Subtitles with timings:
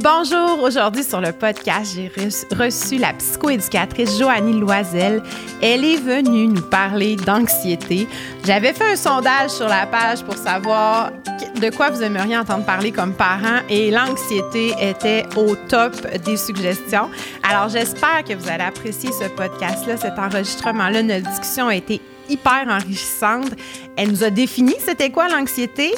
[0.00, 2.06] Bonjour, aujourd'hui sur le podcast, j'ai
[2.54, 5.24] reçu la psychoéducatrice Joannie Loisel.
[5.60, 8.06] Elle est venue nous parler d'anxiété.
[8.44, 11.10] J'avais fait un sondage sur la page pour savoir
[11.60, 17.10] de quoi vous aimeriez entendre parler comme parent et l'anxiété était au top des suggestions.
[17.42, 21.02] Alors j'espère que vous allez apprécier ce podcast-là, cet enregistrement-là.
[21.02, 23.52] Notre discussion a été hyper enrichissante.
[23.96, 25.94] Elle nous a défini c'était quoi l'anxiété.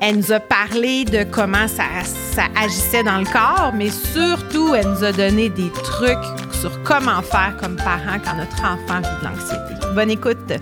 [0.00, 4.88] Elle nous a parlé de comment ça, ça agissait dans le corps, mais surtout, elle
[4.88, 9.24] nous a donné des trucs sur comment faire comme parent quand notre enfant vit de
[9.24, 9.94] l'anxiété.
[9.94, 10.52] Bonne écoute.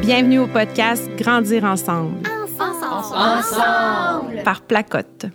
[0.00, 2.26] Bienvenue au podcast Grandir ensemble.
[2.58, 3.16] Ensemble.
[3.16, 4.42] ensemble.
[4.44, 5.26] Par Placotte.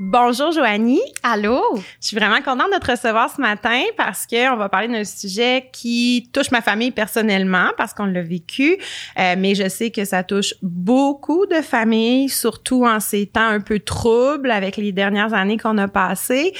[0.00, 1.00] Bonjour Joanie.
[1.22, 1.62] Allô?
[2.00, 5.04] Je suis vraiment contente de te recevoir ce matin parce que on va parler d'un
[5.04, 8.76] sujet qui touche ma famille personnellement parce qu'on l'a vécu,
[9.18, 13.60] euh, mais je sais que ça touche beaucoup de familles, surtout en ces temps un
[13.60, 16.52] peu troubles avec les dernières années qu'on a passées.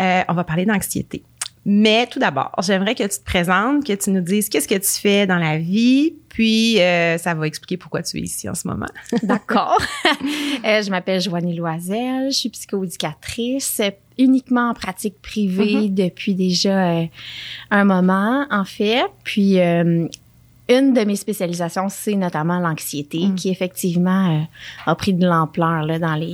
[0.00, 1.22] Euh, on va parler d'anxiété.
[1.66, 5.00] Mais tout d'abord, j'aimerais que tu te présentes, que tu nous dises qu'est-ce que tu
[5.00, 8.66] fais dans la vie, puis euh, ça va expliquer pourquoi tu es ici en ce
[8.66, 8.86] moment.
[9.22, 9.78] D'accord.
[10.64, 13.82] euh, je m'appelle Joanie Loisel, je suis psychoéducatrice
[14.16, 15.94] uniquement en pratique privée mm-hmm.
[15.94, 17.06] depuis déjà euh,
[17.70, 19.04] un moment, en fait.
[19.24, 20.08] Puis une
[20.94, 23.34] de mes spécialisations, c'est notamment l'anxiété, mm.
[23.34, 24.46] qui effectivement
[24.86, 26.32] a pris de l'ampleur dans les,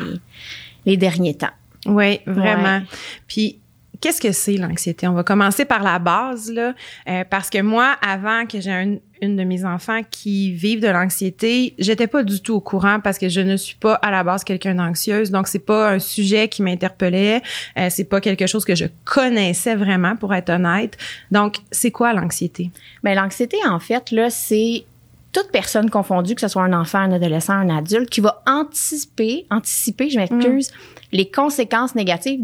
[0.84, 1.50] les derniers temps.
[1.86, 2.82] Oui, vraiment.
[3.26, 3.58] Puis
[4.00, 5.06] qu'est-ce que c'est l'anxiété?
[5.06, 6.74] On va commencer par la base, là,
[7.08, 11.74] euh, parce que moi, avant que j'ai une de mes enfants qui vivent de l'anxiété,
[11.78, 14.44] j'étais pas du tout au courant parce que je ne suis pas à la base
[14.44, 17.42] quelqu'un d'anxieuse, donc c'est pas un sujet qui m'interpellait,
[17.78, 20.96] euh, c'est pas quelque chose que je connaissais vraiment, pour être honnête.
[21.30, 22.70] Donc, c'est quoi l'anxiété?
[23.02, 24.84] Ben, l'anxiété, en fait, là, c'est
[25.32, 29.46] toute personne confondue, que ce soit un enfant, un adolescent, un adulte, qui va anticiper,
[29.50, 30.74] anticiper, je m'excuse, mm.
[31.12, 32.40] les conséquences négatives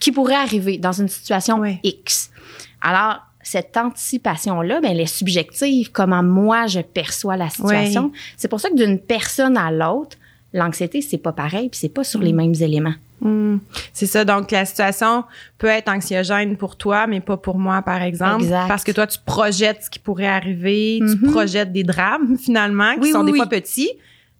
[0.00, 2.30] qui pourrait arriver dans une situation X.
[2.80, 8.10] Alors, cette anticipation-là, ben, elle est subjective, comment moi je perçois la situation.
[8.36, 10.16] C'est pour ça que d'une personne à l'autre,
[10.52, 12.36] l'anxiété, c'est pas pareil, puis c'est pas sur les mm.
[12.36, 12.94] mêmes éléments.
[13.20, 13.58] Mm.
[13.92, 14.24] C'est ça.
[14.24, 15.24] Donc, la situation
[15.58, 18.42] peut être anxiogène pour toi, mais pas pour moi, par exemple.
[18.42, 18.68] Exact.
[18.68, 21.30] Parce que toi, tu projettes ce qui pourrait arriver, tu mm-hmm.
[21.30, 23.90] projettes des drames, finalement, qui sont des fois petits,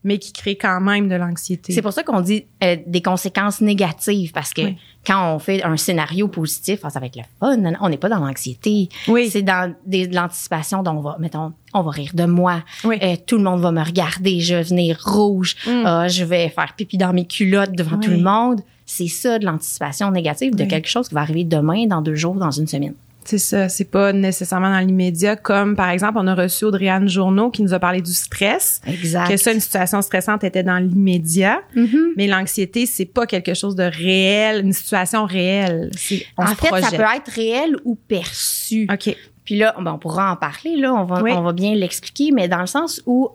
[0.07, 1.73] mais qui créent quand même de l'anxiété.
[1.73, 4.63] C'est pour ça qu'on dit euh, des conséquences négatives, parce que
[5.05, 7.75] quand on fait un scénario positif, ah, ça va être le fun.
[7.81, 8.89] On n'est pas dans l'anxiété.
[9.09, 9.29] Oui.
[9.29, 12.63] C'est dans de l'anticipation dont on va, mettons, on va rire de moi.
[12.85, 12.99] Oui.
[13.03, 14.39] Euh, tout le monde va me regarder.
[14.39, 15.57] Je vais venir rouge.
[15.67, 15.83] Mm.
[15.85, 18.61] Ah, je vais faire pipi dans mes culottes devant tout le monde.
[18.87, 22.37] C'est ça de l'anticipation négative de quelque chose qui va arriver demain, dans deux jours,
[22.37, 22.95] dans une semaine.
[23.27, 27.51] C'est ça, c'est pas nécessairement dans l'immédiat comme par exemple on a reçu Audriane Journeau
[27.51, 28.81] qui nous a parlé du stress.
[28.87, 29.29] Exact.
[29.29, 32.13] Que ça une situation stressante était dans l'immédiat, mm-hmm.
[32.17, 35.91] mais l'anxiété c'est pas quelque chose de réel, une situation réelle.
[36.37, 38.87] en fait, ça peut être réel ou perçu.
[38.93, 39.17] OK.
[39.45, 42.61] Puis là, on pourra en parler là, on va on va bien l'expliquer mais dans
[42.61, 43.31] le sens où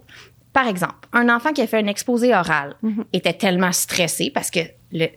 [0.54, 3.04] par exemple, un enfant qui a fait un exposé oral mm-hmm.
[3.14, 4.60] était tellement stressé parce que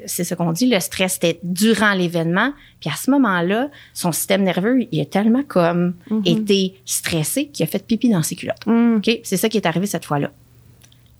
[0.06, 2.52] c'est ce qu'on dit, le stress était durant l'événement.
[2.80, 6.22] Puis à ce moment-là, son système nerveux, il a tellement comme mhm.
[6.24, 8.66] été stressé qu'il a fait pipi dans ses culottes.
[8.66, 8.96] Mhm.
[8.96, 9.20] OK?
[9.24, 10.30] C'est ça qui est arrivé cette fois-là.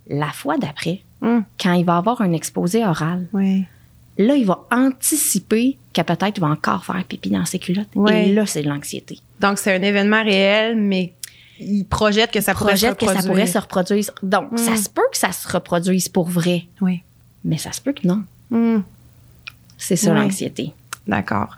[0.09, 1.45] La fois d'après, mhm.
[1.61, 6.49] quand il va avoir un exposé oral, là, il va anticiper qu'à peut-être il va
[6.49, 7.89] encore faire pipi dans ses culottes.
[8.13, 9.19] Et là, c'est de l'anxiété.
[9.41, 11.13] Donc, c'est un événement réel, mais
[11.59, 13.15] il projette que ça pourrait se reproduire.
[13.15, 14.10] que ça pourrait se reproduire.
[14.22, 16.66] Donc, ça se peut que ça se reproduise pour vrai.
[16.81, 17.03] Oui.
[17.44, 18.25] Mais ça se peut que non.
[18.50, 18.82] Hmm.
[19.76, 20.72] C'est ça l'anxiété.
[21.06, 21.56] D'accord.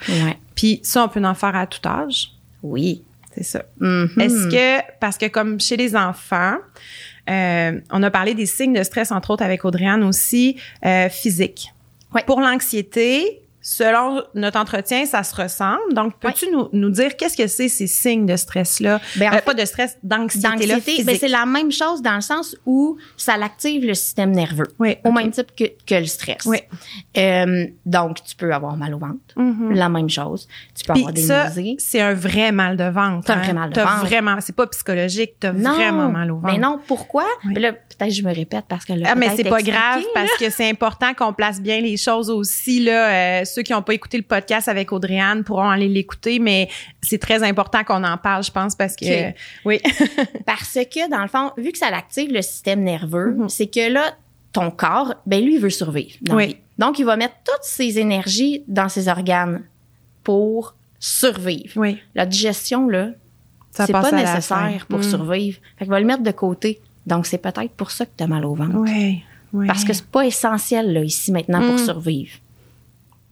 [0.54, 2.32] Puis ça, on peut en faire à tout âge?
[2.62, 3.02] Oui.
[3.34, 3.64] C'est ça.
[3.80, 4.20] Mm-hmm.
[4.20, 6.56] Est-ce que, parce que comme chez les enfants,
[7.28, 11.72] euh, on a parlé des signes de stress, entre autres avec Audriane aussi, euh, physique.
[12.26, 15.93] Pour l'anxiété, Selon notre entretien, ça se ressemble.
[15.93, 19.00] Donc, peux-tu nous, nous, dire qu'est-ce que c'est ces signes de stress-là?
[19.16, 21.03] Ben, euh, pas de stress, d'anxiété.
[21.03, 24.69] Ben, c'est la même chose dans le sens où ça l'active le système nerveux.
[24.78, 26.44] Oui, Au même type que, que le stress.
[26.47, 26.59] Oui.
[27.19, 29.19] Euh, donc, tu peux avoir mal au ventre.
[29.37, 29.75] Mm-hmm.
[29.75, 30.46] La même chose.
[30.73, 31.49] Tu peux avoir des ça,
[31.79, 33.29] c'est un vrai mal de ventre.
[33.32, 33.52] Un vrai hein?
[33.52, 34.06] mal de ventre.
[34.06, 36.55] vraiment, c'est pas psychologique, t'as vraiment mal au ventre.
[36.55, 37.25] Mais non, pourquoi?
[37.52, 40.50] là, peut-être je me répète parce que là, Ah, mais c'est pas grave parce que
[40.50, 43.40] c'est important qu'on place bien les choses aussi, là.
[43.40, 46.69] Euh, ceux qui n'ont pas écouté le podcast avec Audriane pourront aller l'écouter, mais
[47.00, 49.31] c'est très important qu'on en parle, je pense, parce que,
[49.64, 49.81] oui.
[50.47, 53.49] parce que, dans le fond, vu que ça active le système nerveux, mm-hmm.
[53.49, 54.14] c'est que là,
[54.53, 56.19] ton corps, ben lui, il veut survivre.
[56.31, 56.58] oui.
[56.79, 59.62] Donc, il va mettre toutes ses énergies dans ses organes
[60.23, 61.73] pour survivre.
[61.76, 61.99] Oui.
[62.14, 63.12] La digestion, là,
[63.70, 65.02] c'est pas nécessaire pour mm.
[65.05, 65.59] survivre.
[65.79, 66.82] Fait qu'il va le mettre de côté.
[67.06, 68.76] Donc, c'est peut-être pour ça que tu as mal au ventre.
[68.76, 69.23] Oui.
[69.67, 71.87] Parce que c'est pas essentiel, là, ici, maintenant, pour mm.
[71.87, 72.32] survivre.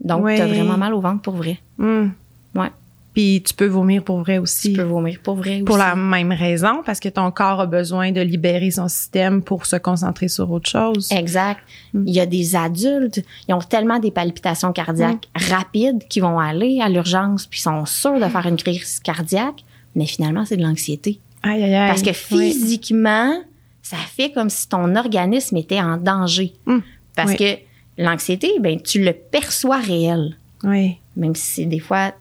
[0.00, 1.58] Donc, tu as vraiment mal au ventre pour vrai.
[1.78, 2.08] Mm.
[2.56, 2.70] Ouais.
[3.14, 4.70] Puis tu peux vomir pour vrai aussi.
[4.72, 5.62] Tu peux vomir pour vrai aussi.
[5.64, 9.66] Pour la même raison, parce que ton corps a besoin de libérer son système pour
[9.66, 11.12] se concentrer sur autre chose.
[11.12, 11.60] Exact.
[11.92, 12.04] Mm.
[12.08, 15.50] Il y a des adultes, ils ont tellement des palpitations cardiaques Mm.
[15.54, 19.62] rapides qu'ils vont aller à l'urgence puis sont sûrs de faire une crise cardiaque,
[19.94, 21.20] mais finalement, c'est de l'anxiété.
[21.44, 21.88] Aïe, aïe, aïe.
[21.88, 22.50] Parce que Oui.
[22.52, 23.32] physiquement,
[23.80, 26.52] ça fait comme si ton organisme était en danger.
[26.66, 26.78] Mm.
[27.14, 27.36] Parce Oui.
[27.36, 27.58] que
[27.98, 30.96] l'anxiété, ben, tu le perçois réel, Oui.
[31.16, 32.12] même si c'est des fois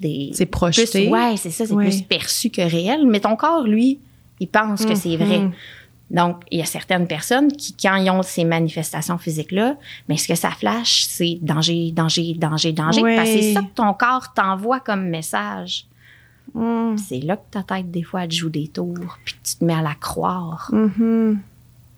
[0.00, 0.30] des.
[0.34, 1.06] C'est projeté.
[1.06, 3.06] Plus, ouais, c'est ça, c'est plus perçu que réel.
[3.06, 3.98] Mais ton corps, lui,
[4.40, 5.38] il pense que c'est vrai.
[5.40, 5.52] Mhm.
[6.10, 9.76] Donc, il y a certaines personnes qui, quand ils ont ces manifestations physiques-là,
[10.08, 13.00] mais ce que ça flash, c'est danger, danger, danger, danger.
[13.00, 15.86] Parce que c'est ça que ton corps t'envoie comme message.
[16.52, 16.98] Mm.
[16.98, 19.64] C'est là que ta tête, des fois, elle te joue des tours, puis tu te
[19.64, 20.68] mets à la croire.
[20.72, 21.38] Mhm.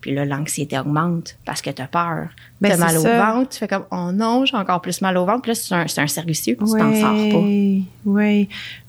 [0.04, 2.28] Puis là, l'anxiété augmente parce que tu as peur.
[2.60, 3.24] Ben, tu as mal au ça.
[3.24, 5.40] ventre, tu fais comme, oh non, j'ai encore plus mal au ventre.
[5.40, 7.38] Puis là, c'est un, c'est un cercle vicieux, tu t'en sors pas.
[7.38, 8.48] Oui, oui.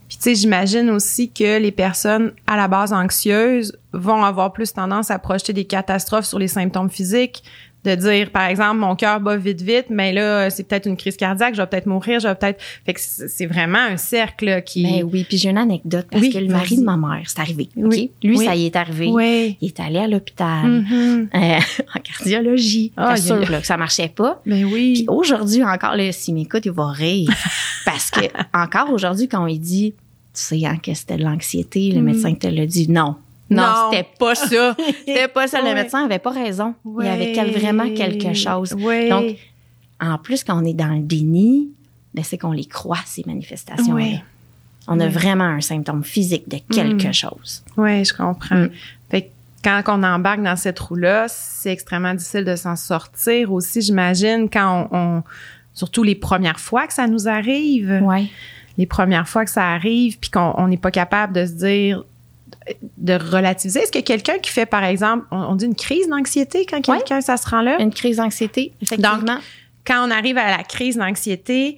[0.09, 4.73] Puis tu sais, j'imagine aussi que les personnes à la base anxieuses vont avoir plus
[4.73, 7.43] tendance à projeter des catastrophes sur les symptômes physiques,
[7.85, 11.15] de dire par exemple mon cœur bat vite vite, mais là c'est peut-être une crise
[11.17, 14.61] cardiaque, je vais peut-être mourir, je vais peut-être fait que c'est vraiment un cercle là,
[14.61, 17.23] qui Ben oui, puis j'ai une anecdote parce Oui, que le mari de ma mère,
[17.27, 17.69] c'est arrivé.
[17.75, 18.45] Oui, Lui, oui.
[18.45, 19.07] ça y est arrivé.
[19.11, 19.57] Oui.
[19.61, 21.29] Il est allé à l'hôpital Mhm.
[21.33, 21.37] euh,
[21.95, 22.91] en cardiologie.
[22.97, 24.41] Ah, il a- sûr là, que ça marchait pas.
[24.45, 24.93] Ben oui.
[24.93, 27.29] Puis aujourd'hui encore, là, s'il m'écoute, il va rire.
[27.85, 28.21] Parce que
[28.53, 29.93] encore aujourd'hui, quand on lui dit,
[30.33, 33.15] tu sais hein, que c'était de l'anxiété, le médecin te l'a dit, non.
[33.49, 33.63] Non.
[33.63, 33.91] Non.
[33.91, 34.75] c'était pas ça.
[35.05, 35.59] C'était pas ça.
[35.61, 35.73] Le Ouais.
[35.75, 36.73] médecin avait pas raison.
[36.99, 37.31] Il y avait Ouais.
[37.33, 38.73] quel- vraiment quelque chose.
[38.73, 39.09] Ouais.
[39.09, 39.35] Donc,
[40.01, 41.69] en plus, quand on est dans le déni,
[42.13, 43.93] ben, c'est qu'on les croit, ces manifestations-là.
[44.03, 44.23] Ouais.
[44.87, 45.09] On a Ouais.
[45.09, 47.13] vraiment un symptôme physique de quelque Mm.
[47.13, 47.63] chose.
[47.77, 48.55] Oui, je comprends.
[48.55, 48.69] Mm.
[49.09, 49.27] Fait que
[49.63, 54.87] quand on embarque dans cette roue-là, c'est extrêmement difficile de s'en sortir aussi, j'imagine, quand
[54.91, 55.23] on, on-
[55.73, 57.99] Surtout les premières fois que ça nous arrive.
[58.03, 58.27] Ouais.
[58.77, 62.05] Les premières fois que ça arrive, puis qu'on on n'est pas capable de se dire
[62.97, 63.79] de relativiser?
[63.81, 66.97] Est-ce que quelqu'un qui fait, par exemple, on, on dit une crise d'anxiété quand Ouais.
[66.97, 67.81] quelqu'un, ça se rend là?
[67.81, 69.37] Une crise d'anxiété, effectivement.
[69.85, 71.77] quand on arrive à la crise d'anxiété,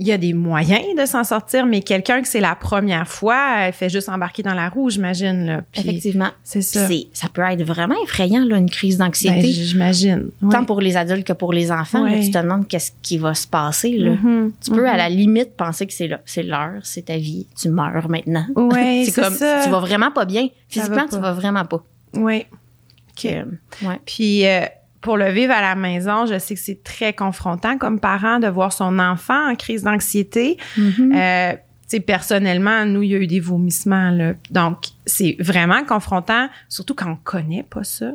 [0.00, 3.58] il y a des moyens de s'en sortir, mais quelqu'un que c'est la première fois,
[3.66, 5.46] elle fait juste embarquer dans la roue, j'imagine.
[5.46, 5.62] Là.
[5.70, 6.30] Puis effectivement.
[6.42, 6.88] C'est ça.
[6.88, 9.52] c'est- ça peut être vraiment effrayant, là, une crise Ben, d'anxiété.
[9.52, 10.30] j'imagine.
[10.50, 12.04] Tant pour les adultes que pour les enfants.
[12.04, 13.92] là, tu te demandes qu'est-ce qui va se passer.
[13.96, 14.10] Là.
[14.12, 14.98] Mhm, Tu peux, à mhm.
[14.98, 16.20] la limite, penser que c'est là.
[16.24, 17.46] C'est l'heure, c'est ta vie.
[17.60, 18.46] Tu meurs maintenant.
[18.56, 19.60] Ouais, c'est c'est comme, ça.
[19.64, 20.48] tu vas vraiment pas bien.
[20.68, 21.16] Physiquement, pas.
[21.16, 21.84] tu vas vraiment pas.
[22.14, 22.46] Oui.
[23.16, 23.28] Que,
[23.86, 24.00] ouais.
[24.04, 24.62] Puis euh,
[25.04, 28.48] pour le vivre à la maison, je sais que c'est très confrontant comme parent de
[28.48, 30.56] voir son enfant en crise d'anxiété.
[30.78, 31.58] Euh, tu
[31.88, 34.32] sais, personnellement, nous, il y a eu des vomissements, là.
[34.50, 38.12] Donc, c'est vraiment confrontant, surtout quand on connaît pas ça.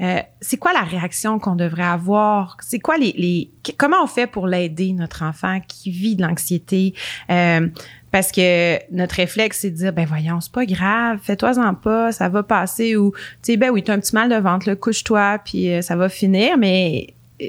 [0.00, 2.56] Euh, c'est quoi la réaction qu'on devrait avoir?
[2.60, 6.94] C'est quoi les, les, comment on fait pour l'aider, notre enfant qui vit de l'anxiété?
[7.30, 7.68] Euh,
[8.14, 12.28] parce que notre réflexe, c'est de dire, ben voyons, c'est pas grave, fais-toi-en pas, ça
[12.28, 12.94] va passer.
[12.94, 15.96] Ou, tu sais, ben oui, t'as un petit mal de ventre, couche-toi, puis euh, ça
[15.96, 16.56] va finir.
[16.56, 17.12] Mais
[17.42, 17.46] euh,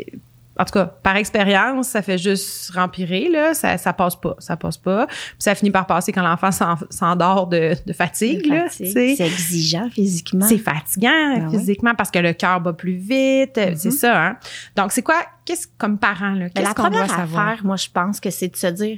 [0.57, 3.53] en tout cas, par expérience, ça fait juste rempirer, là.
[3.53, 4.35] Ça, ça passe pas.
[4.39, 5.05] Ça passe pas.
[5.05, 8.63] Puis ça finit par passer quand l'enfant s'en- s'endort de, de fatigue, là.
[8.63, 8.87] Fatigue.
[9.17, 10.47] C'est exigeant physiquement.
[10.47, 11.59] C'est fatigant Ben oui.
[11.59, 13.59] physiquement parce que le cœur bat plus vite.
[13.59, 14.37] euh, C'est ça, hein.
[14.75, 17.49] Donc, c'est quoi, qu'est-ce, comme parent, là, Mais qu'est-ce qu'on doit savoir?
[17.49, 18.97] affaire, moi, je pense que c'est de se dire,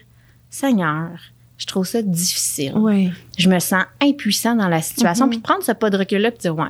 [0.49, 1.09] Seigneur,
[1.57, 2.73] je trouve ça difficile.
[2.75, 3.11] Oui.
[3.37, 5.25] Je me sens impuissant dans la situation.
[5.25, 5.29] Mhm.
[5.31, 6.67] Puis de prendre ce pas de recul-là, de dire, ouais,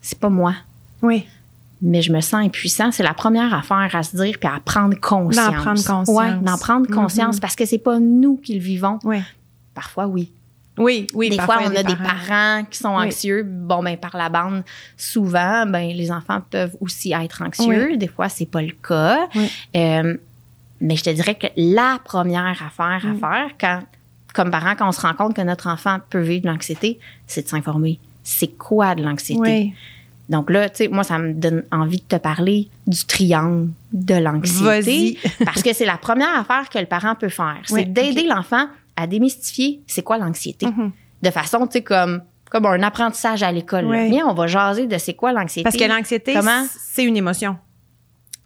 [0.00, 0.54] c'est pas moi.
[1.02, 1.26] Oui.
[1.82, 2.92] mais je me sens impuissant.
[2.92, 5.46] C'est la première affaire à se dire puis à prendre conscience.
[5.46, 6.08] D'en prendre conscience.
[6.08, 7.40] Ouais, d'en prendre conscience Mhm.
[7.40, 8.98] parce que c'est pas nous qui le vivons.
[9.02, 9.16] Oui.
[9.74, 10.30] Parfois, oui.
[10.78, 11.30] Oui, oui.
[11.30, 13.06] des fois, on a des parents qui sont Oui.
[13.06, 13.44] anxieux.
[13.44, 14.62] Bon, ben, par la bande,
[14.98, 17.96] souvent, ben, les enfants peuvent aussi être anxieux.
[17.96, 19.26] Des fois, c'est pas le cas.
[19.34, 19.50] Oui.
[19.76, 20.16] Euh,
[20.82, 23.18] mais je te dirais que la première affaire à Mm.
[23.20, 23.80] faire, quand,
[24.32, 27.42] comme parent, quand on se rend compte que notre enfant peut vivre de l'anxiété, c'est
[27.42, 27.98] de s'informer.
[28.22, 29.40] C'est quoi de l'anxiété?
[29.40, 29.74] Oui.
[30.28, 34.14] Donc là, tu sais, moi, ça me donne envie de te parler du triangle de
[34.14, 34.64] l'anxiété.
[34.64, 35.18] Vas-y.
[35.44, 37.58] parce que c'est la première affaire que le parent peut faire.
[37.64, 40.66] C'est Oui, d'aider l'enfant à démystifier c'est quoi l'anxiété.
[40.66, 40.92] Mhm.
[41.22, 43.86] De façon, tu sais, comme, comme un apprentissage à l'école.
[43.86, 44.20] Oui.
[44.24, 45.64] On va jaser de c'est quoi l'anxiété.
[45.64, 46.64] Parce que l'anxiété, Comment?
[46.68, 47.56] c'est une émotion.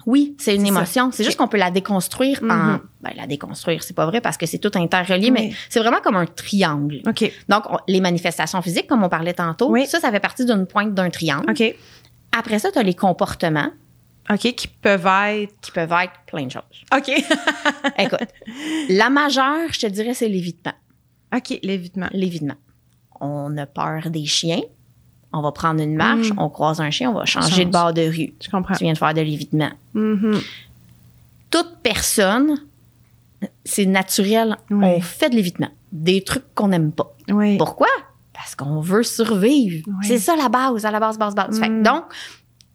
[0.07, 1.11] Oui, c'est une émotion.
[1.13, 2.55] C'est juste qu'on peut la déconstruire en.
[2.55, 2.81] Mhm.
[3.01, 5.33] Ben, la déconstruire, c'est pas vrai parce que c'est tout interrelié, Oui.
[5.33, 7.01] mais c'est vraiment comme un triangle.
[7.07, 7.31] OK.
[7.49, 9.87] Donc, on- les manifestations physiques, comme on parlait tantôt, Oui.
[9.87, 11.51] ça, ça fait partie d'une pointe d'un triangle.
[11.51, 11.75] OK.
[12.37, 13.71] Après ça, tu as les comportements
[14.31, 15.53] OK, qui peuvent être.
[15.61, 16.63] qui peuvent être plein de choses.
[16.97, 17.09] OK.
[17.99, 18.29] Écoute,
[18.89, 20.73] la majeure, je te dirais, c'est l'évitement.
[21.35, 22.09] OK, l'évitement.
[22.13, 22.55] L'évitement.
[23.21, 24.61] On a peur des chiens.
[25.37, 26.39] On va prendre une marche, Mm.
[26.39, 27.65] on croise un chien, on va changer Change.
[27.67, 28.33] de bord de rue.
[28.41, 28.75] Je comprends.
[28.75, 29.71] Tu viens de faire de l'évitement.
[29.95, 30.41] Mhm.
[31.51, 32.59] Toute personne
[33.65, 34.57] c'est naturel.
[34.71, 35.69] On fait de l'évitement.
[35.93, 37.15] Des trucs qu'on n'aime pas.
[37.29, 37.57] Oui.
[37.59, 37.89] Pourquoi?
[38.33, 39.87] Parce qu'on veut survivre.
[40.03, 41.59] C'est ça la base, à la base, base, base.
[41.61, 41.83] Fait que Mm.
[41.83, 42.05] donc,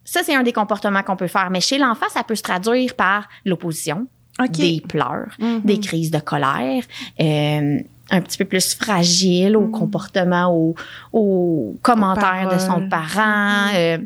[0.05, 1.49] ça, c'est un des comportements qu'on peut faire.
[1.49, 4.07] Mais chez l'enfant, ça peut se traduire par l'opposition,
[4.51, 5.61] des pleurs, Mhm.
[5.65, 6.83] des crises de colère,
[7.19, 7.79] euh,
[8.11, 10.75] un petit peu plus fragile au comportement, au,
[11.13, 13.67] au commentaire de son parent.
[13.75, 13.97] euh,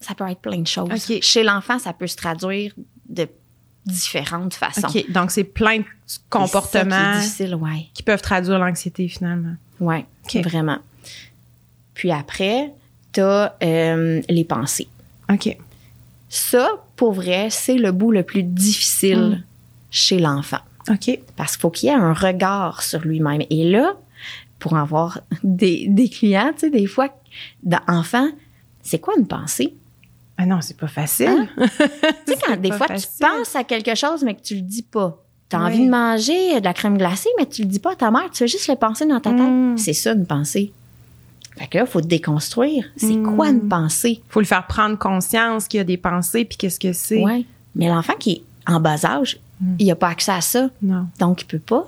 [0.00, 0.88] ça peut être plein de choses.
[1.20, 2.72] Chez l'enfant, ça peut se traduire
[3.08, 3.28] de
[3.86, 4.88] différentes façons.
[5.10, 7.20] Donc, c'est plein de qui comportements
[7.60, 7.88] ouais.
[7.94, 9.54] qui peuvent traduire l'anxiété, finalement.
[9.80, 10.36] OK.
[10.44, 10.78] vraiment.
[11.94, 12.72] Puis après,
[13.12, 14.88] t'as euh, les pensées.
[15.30, 15.56] OK.
[16.28, 19.42] Ça, pour vrai, c'est le bout le plus difficile Mm.
[19.90, 20.60] chez l'enfant.
[20.90, 21.18] OK.
[21.36, 23.42] Parce qu'il faut qu'il y ait un regard sur lui-même.
[23.50, 23.94] Et là,
[24.58, 27.08] pour avoir des, des clients, tu sais, des fois,
[27.62, 28.28] d'enfants,
[28.82, 29.74] c'est quoi une pensée?
[30.38, 31.28] Ah non, c'est pas facile.
[31.28, 31.48] Hein?
[32.26, 33.08] Tu sais, quand des fois, facile.
[33.18, 35.18] tu penses à quelque chose, mais que tu le dis pas.
[35.48, 35.66] Tu as Oui.
[35.66, 38.30] envie de manger de la crème glacée, mais tu le dis pas à ta mère.
[38.32, 39.40] Tu fais juste le penser dans ta tête.
[39.40, 39.76] Mm.
[39.76, 40.72] C'est ça, une pensée.
[41.58, 42.86] Fait que là, il faut déconstruire.
[42.96, 43.36] C'est Mm.
[43.36, 44.22] quoi une pensée?
[44.30, 47.22] faut le faire prendre conscience qu'il y a des pensées, puis qu'est-ce que c'est.
[47.22, 47.44] Ouais.
[47.74, 49.74] Mais l'enfant qui est en bas âge, Mm.
[49.78, 50.68] il n'a pas accès à ça.
[50.82, 51.06] Non.
[51.18, 51.86] Donc, il peut pas.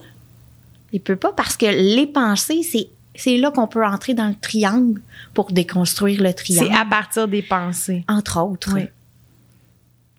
[0.92, 4.34] Il peut pas parce que les pensées, c'est, c'est là qu'on peut entrer dans le
[4.36, 5.00] triangle
[5.34, 6.68] pour déconstruire le triangle.
[6.72, 8.04] C'est à partir des pensées.
[8.08, 8.72] Entre autres.
[8.74, 8.84] Oui.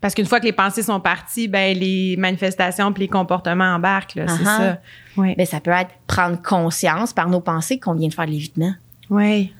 [0.02, 4.16] Parce qu'une fois que les pensées sont parties, ben les manifestations puis les comportements embarquent,
[4.16, 4.58] là, c'est Uh-huh.
[4.58, 4.78] ça.
[5.18, 5.34] Oui.
[5.36, 8.74] Ben, ça peut être prendre conscience par nos pensées qu'on vient de faire de l'évitement.
[9.10, 9.54] Oui.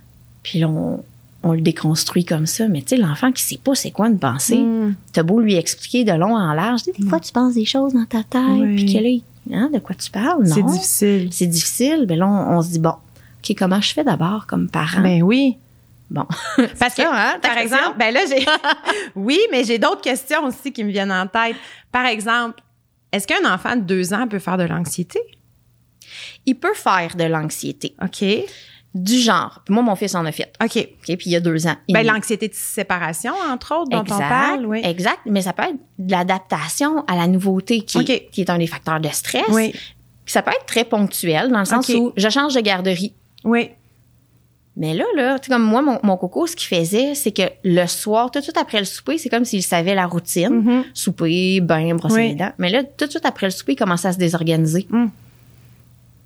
[0.44, 1.04] Puis là, on,
[1.48, 2.68] on le déconstruit comme ça.
[2.68, 4.96] Mais tu sais, l'enfant qui sait pas c'est quoi une pensée, Mm.
[5.14, 6.82] t'as beau lui expliquer de long en large.
[6.84, 8.76] Des fois, tu penses des choses dans ta tête, Oui.
[8.76, 10.46] puis que là, hein, de quoi tu parles?
[10.48, 11.30] C'est difficile.
[11.32, 12.06] C'est difficile.
[12.08, 12.90] Ben là, on, on se dit, bon,
[13.38, 15.02] OK, comment je fais d'abord comme parent?
[15.02, 15.58] Ben oui.
[16.10, 16.26] bon.
[16.80, 17.78] Parce que, ça, hein, par question?
[17.78, 18.46] exemple, ben là, j'ai.
[19.16, 21.56] oui, mais j'ai d'autres questions aussi qui me viennent en tête.
[21.92, 22.62] Par exemple,
[23.12, 25.20] est-ce qu'un enfant de deux ans peut faire de l'anxiété?
[26.46, 27.96] Il peut faire de l'anxiété.
[28.02, 28.24] OK.
[28.96, 29.62] Du genre.
[29.66, 30.52] Puis moi, mon fils en a fait.
[30.64, 30.78] OK.
[30.78, 31.76] OK, puis il y a deux ans.
[31.90, 34.66] Ben, l'anxiété de séparation, entre autres, dont exact, on parle.
[34.66, 34.82] Oui.
[34.86, 35.20] Exact.
[35.26, 39.02] Mais ça peut être de l'adaptation à la nouveauté qui, qui est un des facteurs
[39.02, 39.44] de stress.
[39.50, 39.72] Oui.
[39.72, 43.14] Puis ça peut être très ponctuel dans le sens où je change de garderie.
[43.44, 43.70] Oui.
[44.78, 47.44] Mais là, là, tu sais, comme moi, mon, mon coco, ce qu'il faisait, c'est que
[47.64, 50.50] le soir, tout de suite après le souper, c'est comme s'il savait la routine.
[50.50, 50.84] Mhm.
[50.94, 52.28] Souper, bain, brosser Oui.
[52.30, 52.52] les dents.
[52.58, 54.86] Mais là, tout de suite après le souper, il commençait à se désorganiser.
[54.90, 55.08] Mm.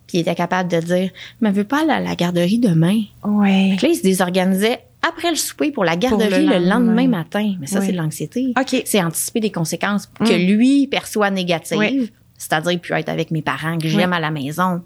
[0.10, 3.02] Puis il était capable de dire, mais veux pas aller à la garderie demain.
[3.22, 6.70] Fait que là, il se désorganisait après le souper pour la garderie le le, lendemain.
[6.80, 7.08] lendemain.
[7.08, 7.56] matin.
[7.60, 7.86] Mais ça, Oui.
[7.86, 8.54] c'est de l'anxiété.
[8.60, 8.82] OK.
[8.86, 10.48] C'est anticiper des conséquences que Mm.
[10.58, 11.78] lui perçoit négatives.
[11.78, 12.12] Oui.
[12.40, 14.82] C'est-à-dire, puis être avec mes parents que j'aime à la maison.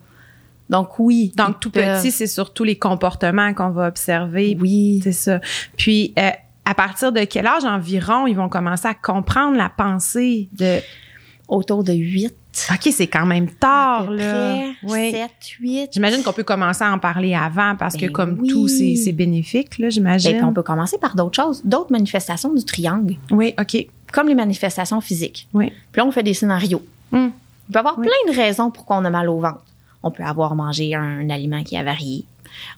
[0.69, 1.31] Donc, oui.
[1.37, 4.57] Donc, tout peuvent- petit, c'est surtout les comportements qu'on va observer.
[4.59, 4.99] Oui.
[5.03, 5.39] C'est ça.
[5.77, 6.29] Puis, euh,
[6.65, 10.79] à partir de quel âge environ ils vont commencer à comprendre la pensée de.
[11.47, 12.33] Autour de 8.
[12.71, 14.55] OK, c'est quand même tard, là.
[14.55, 14.75] Oui.
[14.83, 15.11] Oui.
[15.11, 15.89] 7, 8.
[15.93, 18.47] J'imagine qu'on peut commencer à en parler avant parce que, Ben comme oui.
[18.49, 20.33] tout, c'est bénéfique, là, Et j'imagine.
[20.37, 23.87] puis, on peut commencer par d'autres choses, d'autres manifestations du triangle, Oui, OK.
[24.11, 25.47] comme les manifestations physiques.
[25.53, 25.71] Oui.
[25.91, 26.83] Puis là, on fait des scénarios.
[27.11, 27.29] Hmm.
[27.69, 28.07] Il peut y avoir Oui.
[28.07, 29.63] plein de raisons pourquoi on a mal au ventre.
[30.03, 32.25] On peut avoir mangé un aliment qui a varié.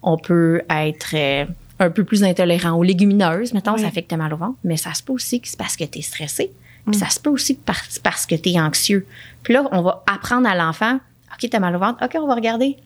[0.04, 1.46] On peut être euh,
[1.80, 3.82] un peu plus intolérant aux légumineuses, mettons, Oui.
[3.82, 4.56] ça fait que tu as mal au ventre.
[4.64, 6.52] Mais ça se peut aussi que c'est parce que tu es stressé.
[6.86, 9.08] Puis ça se peut aussi par- parce que tu es anxieux.
[9.44, 10.96] Puis là, on va apprendre à l'enfant,
[11.34, 12.04] OK, tu as mal au ventre.
[12.06, 12.78] OK, on va regarder.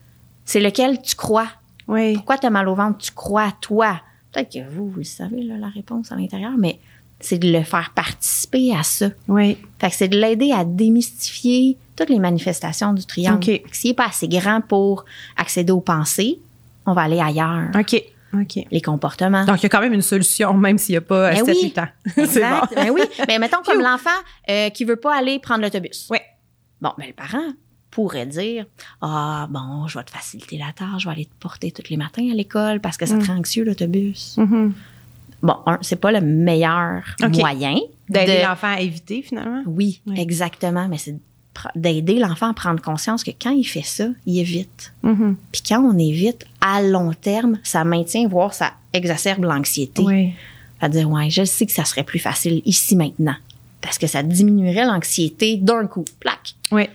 [0.44, 1.48] C'est lequel tu crois?
[1.86, 2.14] Oui.
[2.14, 2.98] Pourquoi tu as mal au ventre?
[2.98, 4.00] Tu crois à toi?
[4.32, 6.78] Peut-être que vous, vous le savez, là, la réponse à l'intérieur, mais
[7.18, 9.10] c'est de le faire participer à ça.
[9.28, 9.58] Oui.
[9.78, 13.36] Fait que c'est de l'aider à démystifier toutes les manifestations du triangle.
[13.38, 13.44] OK.
[13.46, 15.04] Fait que S'il n'est pas assez grand pour
[15.36, 16.38] accéder aux pensées,
[16.86, 17.68] on va aller ailleurs.
[17.78, 18.02] OK.
[18.70, 19.44] Les comportements.
[19.44, 21.46] Donc, il y a quand même une solution, même s'il n'y a pas Ben 7-8
[21.62, 21.74] oui.
[21.78, 21.88] ans.
[22.26, 22.60] c'est bon.
[22.74, 23.02] Ben oui.
[23.28, 24.10] Mais mettons comme l'enfant
[24.48, 26.06] euh, qui veut pas aller prendre l'autobus.
[26.10, 26.18] Oui.
[26.80, 27.52] Bon, ben le parent
[27.90, 28.66] pourrait dire
[29.00, 31.96] Ah, bon, je vais te faciliter la tâche, je vais aller te porter tous les
[31.96, 34.36] matins à l'école parce que ça te rend anxieux l'autobus.
[34.38, 34.72] Mhm.
[35.42, 37.76] Bon, un, c'est pas le meilleur moyen
[38.10, 39.62] D'aider de- l'enfant à éviter, finalement.
[39.66, 40.20] Oui, Oui.
[40.20, 40.86] exactement.
[40.88, 41.16] Mais c'est
[41.74, 44.92] d'aider l'enfant à prendre conscience que quand il fait ça, il évite.
[45.02, 45.36] Mhm.
[45.52, 50.02] Puis quand on évite, à long terme, ça maintient, voire ça exacerbe l'anxiété.
[50.02, 50.32] Oui.
[50.80, 53.36] À dire, ouais, je sais que ça serait plus facile ici maintenant.
[53.80, 56.04] Parce que ça diminuerait l'anxiété d'un coup.
[56.20, 56.54] Plaque.
[56.72, 56.88] Oui.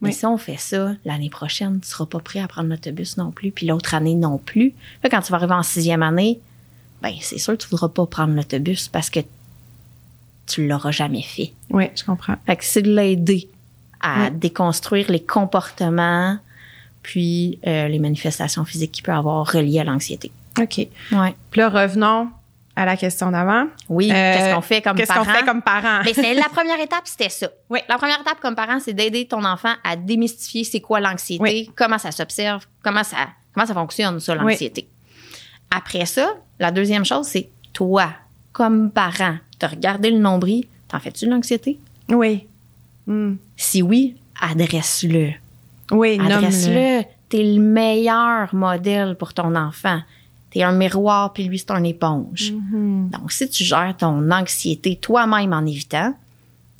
[0.00, 0.12] Mais Oui.
[0.12, 3.50] si on fait ça, l'année prochaine, tu seras pas prêt à prendre l'autobus non plus,
[3.52, 4.74] puis l'autre année non plus.
[5.02, 6.40] Là, quand tu vas arriver en sixième année,
[7.02, 9.20] ben c'est sûr que tu voudras pas prendre l'autobus parce que
[10.46, 11.52] tu l'auras jamais fait.
[11.70, 12.36] Oui, je comprends.
[12.46, 13.48] Fait que c'est de l'aider
[14.04, 14.30] à Ouais.
[14.30, 16.38] déconstruire les comportements
[17.02, 20.30] puis euh, les manifestations physiques qu'il peut avoir reliées à l'anxiété.
[20.60, 20.78] OK.
[21.12, 21.34] Ouais.
[21.50, 22.28] Puis là, revenons
[22.76, 23.66] à la question d'avant.
[23.88, 25.24] Oui, Euh, qu'est-ce qu'on fait comme Qu'est-ce parent?
[25.24, 26.02] qu'on fait comme parents?
[26.04, 27.48] Mais c'est la première étape, c'était ça.
[27.70, 27.80] Oui.
[27.88, 31.70] La première étape comme parent, c'est d'aider ton enfant à démystifier c'est quoi l'anxiété, Oui.
[31.76, 33.16] comment ça s'observe, comment ça,
[33.52, 34.88] comment ça fonctionne, ça, l'anxiété.
[35.70, 38.08] Après ça, la deuxième chose, c'est toi,
[38.52, 41.78] comme parent, te regarder le nombril, t'en fais-tu de l'anxiété?
[42.08, 42.46] Oui.
[43.56, 45.30] Si oui, adresse-le.
[45.90, 46.18] Oui.
[46.20, 47.02] Adresse-le.
[47.28, 50.00] T'es le meilleur modèle pour ton enfant.
[50.50, 52.52] T'es un miroir, puis lui, c'est une éponge.
[52.52, 53.10] Mhm.
[53.10, 56.14] Donc, si tu gères ton anxiété toi-même en évitant,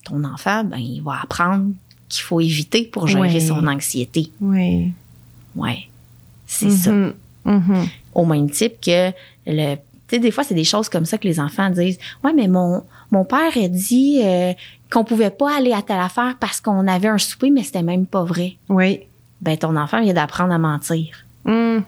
[0.04, 1.72] ton enfant, ben, il va apprendre
[2.08, 3.40] qu'il faut éviter pour gérer Ouais.
[3.40, 4.30] son anxiété.
[4.40, 4.92] Oui.
[5.56, 5.88] Ouais.
[6.46, 6.92] C'est ça.
[6.92, 7.14] Mhm.
[7.44, 7.86] Mhm.
[8.14, 9.10] Au même type que
[9.46, 9.74] le.
[10.06, 11.98] Tu sais, des fois, c'est des choses comme ça que les enfants disent.
[12.22, 14.52] Ouais, mais mon, mon père a dit euh,
[14.94, 18.06] qu'on pouvait pas aller à telle affaire parce qu'on avait un souper, mais c'était même
[18.06, 18.56] pas vrai.
[18.68, 19.00] Oui.
[19.40, 21.16] Ben, ton enfant vient d'apprendre à mentir.
[21.44, 21.80] Hmm.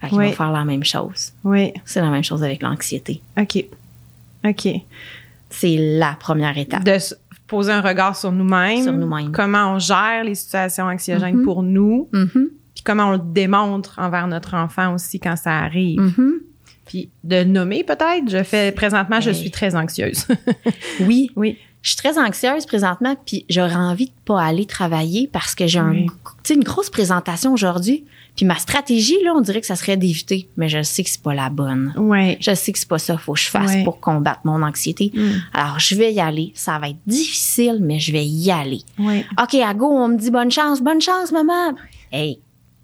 [0.00, 0.28] Fait qu'il Oui.
[0.28, 1.32] va faire la même chose.
[1.44, 1.72] Oui.
[1.84, 3.20] C'est la même chose avec l'anxiété.
[3.38, 3.64] OK.
[4.46, 4.68] OK.
[5.50, 6.84] C'est la première étape.
[6.84, 7.14] De se
[7.46, 8.82] poser un regard sur nous-mêmes.
[8.82, 9.32] Sur nous-mêmes.
[9.32, 11.44] Comment on gère les situations anxiogènes Mhm.
[11.44, 12.08] pour nous.
[12.12, 16.00] Mhm, Puis comment on le démontre envers notre enfant aussi quand ça arrive.
[16.00, 16.40] mhm.
[16.86, 18.28] Puis de nommer peut-être?
[18.28, 19.34] Je fais présentement, je Hey.
[19.36, 20.26] suis très anxieuse.
[21.00, 21.58] Oui, oui.
[21.82, 25.80] Je suis très anxieuse présentement, puis j'aurais envie de pas aller travailler parce que j'ai
[25.80, 26.06] Oui.
[26.50, 28.04] une grosse présentation aujourd'hui.
[28.34, 31.22] Puis ma stratégie, là, on dirait que ça serait d'éviter, mais je sais que c'est
[31.22, 31.94] pas la bonne.
[31.96, 32.36] Oui.
[32.40, 33.84] Je sais que c'est pas ça qu'il faut que je fasse Ouais.
[33.84, 35.10] pour combattre mon anxiété.
[35.14, 35.30] Mm.
[35.54, 36.52] Alors, je vais y aller.
[36.54, 38.82] Ça va être difficile, mais je vais y aller.
[38.98, 39.24] Oui.
[39.40, 41.76] OK, à go, on me dit bonne chance, bonne chance, maman.
[42.12, 42.40] Hey,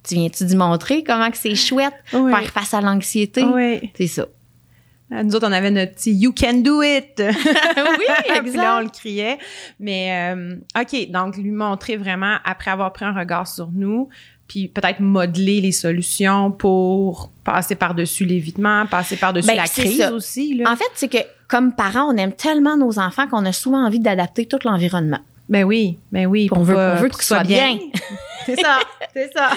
[0.08, 3.44] tu viens-tu démontrer comment que c'est chouette faire face à l'anxiété?
[3.44, 3.90] Oui.
[3.96, 4.26] C'est ça.
[5.12, 7.14] Euh, Nous autres, on avait notre petit You can do it.
[7.18, 9.38] oui, Puis là, on le criait.
[9.78, 14.08] Mais, euh, OK, donc lui montrer vraiment, après avoir pris un regard sur nous,
[14.48, 20.12] puis peut-être modeler les solutions pour passer par-dessus l'évitement, passer par-dessus Ben, la crise ça.
[20.12, 20.54] aussi.
[20.54, 20.70] Là.
[20.70, 24.00] En fait, c'est que comme parents, on aime tellement nos enfants qu'on a souvent envie
[24.00, 25.20] d'adapter tout l'environnement.
[25.48, 26.48] Ben oui, ben oui.
[26.52, 27.78] On veut- on veut qu'il soit bien?
[28.46, 28.78] c'est ça,
[29.12, 29.50] c'est ça.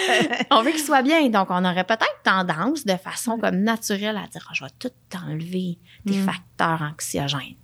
[0.51, 1.29] on veut qu'ils soient bien.
[1.29, 4.89] Donc, on aurait peut-être tendance, de façon comme naturelle, à dire Ah, je vais tout
[5.27, 6.25] enlever tes Mm.
[6.25, 7.55] facteurs anxiogènes.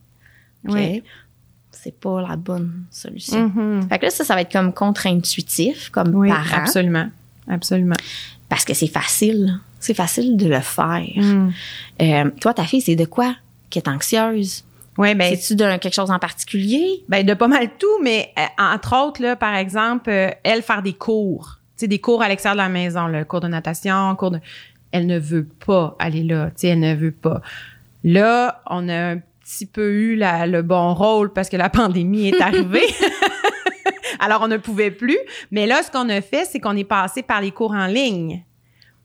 [0.68, 0.74] OK?
[0.76, 1.04] Oui.
[1.72, 3.48] C'est pas la bonne solution.
[3.48, 3.88] Mhm.
[3.90, 7.10] Fait que là, ça, ça va être comme contre-intuitif, comme Oui, parent, absolument.
[7.48, 7.96] Absolument.
[8.50, 9.60] parce que c'est facile.
[9.80, 11.02] C'est facile de le faire.
[11.16, 11.52] Mm.
[12.02, 13.36] Euh, toi, ta fille, c'est de quoi
[13.70, 14.64] qu'elle est anxieuse?
[14.98, 17.04] Oui, ben, C'est-tu d'un quelque chose en particulier?
[17.08, 20.82] Ben de pas mal tout, mais euh, entre autres là, par exemple, euh, elle faire
[20.82, 24.14] des cours, tu sais des cours à l'extérieur de la maison, le cours de natation,
[24.16, 24.40] cours de,
[24.92, 27.42] elle ne veut pas aller là, tu sais, elle ne veut pas.
[28.04, 32.28] Là, on a un petit peu eu la- le bon rôle parce que la pandémie
[32.30, 32.88] est arrivée.
[34.20, 35.18] Alors on ne pouvait plus,
[35.52, 38.44] mais là ce qu'on a fait, c'est qu'on est passé par les cours en ligne.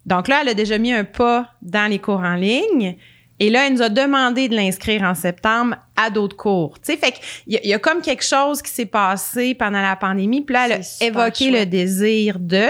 [0.04, 2.96] Donc là, elle a déjà mis un pas dans les cours en ligne.
[3.38, 6.78] Et là, elle nous a demandé de l'inscrire en septembre à d'autres cours.
[6.80, 9.96] Tu sais, fait qu'il y, y a comme quelque chose qui s'est passé pendant la
[9.96, 10.42] pandémie.
[10.42, 12.66] Puis là, elle a évoqué le désir de.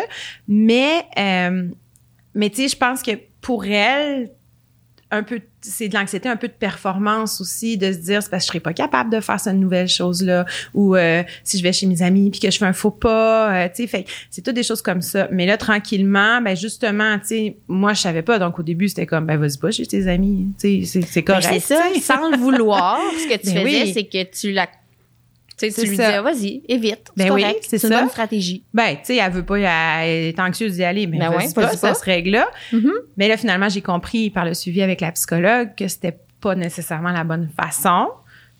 [0.49, 1.69] Mais, euh,
[2.35, 4.31] mais tu sais, je pense que pour elle,
[5.17, 8.43] un peu, c'est de l'anxiété, un peu de performance aussi, de se dire, c'est parce
[8.45, 11.73] que je serais pas capable de faire cette nouvelle chose-là, ou euh, si je vais
[11.73, 14.55] chez mes amis puis que je fais un faux pas, euh, tu sais, c'est toutes
[14.55, 15.29] des choses comme ça.
[15.33, 19.07] Mais là, tranquillement, ben justement, tu sais, moi, je savais pas, donc au début, c'était
[19.07, 21.49] comme, ben vas-y pas chez tes amis, tu sais, c'est- Ben, correct.
[21.51, 23.01] c'est ça, sans le vouloir.
[23.19, 23.91] Ce que tu Ben faisais, oui.
[23.95, 24.69] c'est que tu la.
[25.59, 26.07] Tu sais, C'est tu lui ça.
[26.09, 27.09] disais, vas-y, évite.
[27.17, 28.01] Ben c'est oui, c'est une ça.
[28.01, 28.63] bonne stratégie.
[28.75, 31.69] Ben, tu sais, elle veut pas, elle est anxieuse d'y aller, mais Ben ouais, pas,
[31.73, 31.95] ça pas.
[31.95, 32.47] se règle là.
[32.73, 32.93] Mhm.
[33.17, 37.11] Mais là, finalement, j'ai compris par le suivi avec la psychologue que c'était pas nécessairement
[37.13, 38.09] la bonne façon.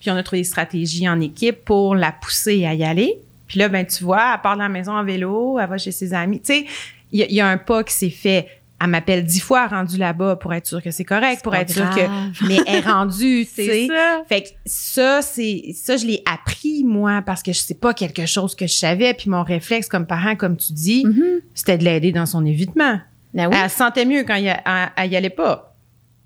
[0.01, 3.19] Puis on a trouvé des stratégies en équipe pour la pousser à y aller.
[3.47, 5.93] Puis là, ben tu vois, elle part de la maison en vélo, elle va chez
[5.93, 6.41] ses amis.
[6.41, 6.67] Tu sais,
[7.13, 8.49] il y, a- il y a un pas qui s'est fait.
[8.81, 11.89] Elle m'appelle dix fois rendue là-bas pour être sûre que c'est correct, pour être sûre
[11.91, 12.01] que...
[12.47, 13.87] Mais elle est rendue, tu C'est sais.
[13.89, 14.23] ça.
[14.29, 18.27] Fait que ça, c'est ça, je l'ai appris moi parce que je sais pas quelque
[18.27, 19.15] chose que je savais.
[19.15, 21.41] Puis mon réflexe comme parent, comme tu dis, Mhm.
[21.55, 23.01] c'était de l'aider dans son évitement.
[23.33, 23.57] Ben oui.
[23.63, 24.63] Elle se sentait mieux quand il elle,
[24.97, 25.75] elle y allait pas.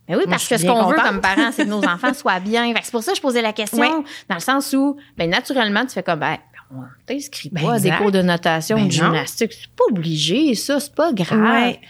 [0.08, 2.40] Ben oui, Moi, parce que ce qu'on veut comme parents, c'est que nos enfants soient
[2.40, 2.72] bien.
[2.82, 4.04] C'est pour ça que je posais la question, Oui.
[4.28, 6.36] dans le sens où, ben, naturellement, tu fais comme, ben,
[6.72, 9.52] on t'inscris Ben, pas à des cours de natation, Ben de gymnastique.
[9.52, 11.40] C'est pas obligé, ça, c'est pas grave.
[11.40, 11.80] Ouais.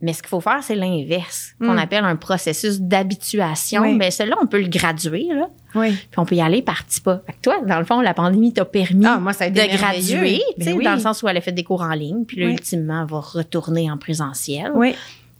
[0.00, 1.78] Mais ce qu'il faut faire, c'est l'inverse, qu'on Mm.
[1.78, 3.82] appelle un processus d'habituation.
[3.82, 3.94] Oui.
[3.94, 5.48] Mais celui-là, on peut le graduer, là.
[5.74, 5.90] Oui.
[5.90, 7.20] Puis on peut y aller par petits pas.
[7.26, 9.76] Fait que toi, dans le fond, la pandémie t'a permis Ah, moi, ça a de
[9.76, 10.84] graduer, Ben oui.
[10.84, 12.52] dans le sens où elle a fait des cours en ligne, puis là, Oui.
[12.52, 14.70] ultimement, elle va retourner en présentiel.
[14.74, 14.94] Oui.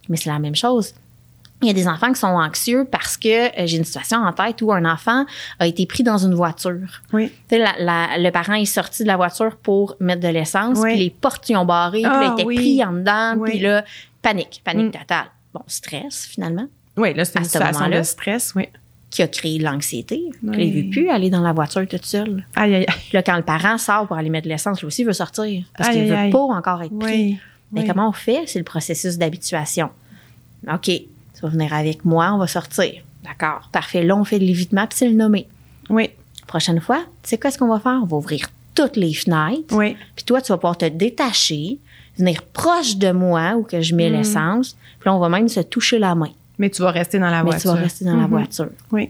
[0.09, 0.93] Mais c'est la même chose.
[1.61, 4.31] Il y a des enfants qui sont anxieux parce que euh, j'ai une situation en
[4.31, 5.25] tête où un enfant
[5.59, 7.01] a été pris dans une voiture.
[7.11, 7.33] Oui.
[7.51, 10.91] La- la- le parent est sorti de la voiture pour mettre de l'essence, Oui.
[10.93, 12.55] puis les portes y ont barré, puis là, il Ah, était oui.
[12.55, 13.49] pris en dedans, Oui.
[13.49, 13.83] puis là,
[14.21, 14.99] panique, panique Mm.
[14.99, 15.25] totale.
[15.53, 16.67] Bon, stress finalement.
[16.97, 18.67] Oui, là, c'est une situation de stress, oui.
[19.09, 20.21] Qui a créé l'anxiété.
[20.43, 20.55] Oui.
[20.67, 22.45] Il ne veut plus aller dans la voiture toute seule.
[22.55, 25.13] Aïe, aïe, Là, quand le parent sort pour aller mettre de l'essence, lui aussi veut
[25.13, 25.63] sortir.
[25.75, 27.39] Parce qu'il ne veut pas encore être pris.
[27.71, 28.43] Mais comment on fait?
[28.45, 29.89] C'est le processus d'habituation.
[30.71, 31.01] OK, tu
[31.41, 33.01] vas venir avec moi, on va sortir.
[33.23, 34.03] D'accord, parfait.
[34.03, 35.47] Là, on fait de l'évitement, puis c'est le nommer.
[35.89, 36.09] Oui.
[36.47, 37.99] Prochaine fois, tu sais quoi ce qu'on va faire?
[38.03, 39.75] On va ouvrir toutes les fenêtres.
[39.75, 39.95] Oui.
[40.15, 41.79] Puis toi, tu vas pouvoir te détacher,
[42.19, 44.75] venir proche de moi où que je mets l'essence.
[44.99, 46.29] Puis là, on va même se toucher la main.
[46.57, 47.71] Mais tu vas rester dans la Mais voiture.
[47.71, 48.69] tu vas rester dans la voiture.
[48.91, 49.09] Oui.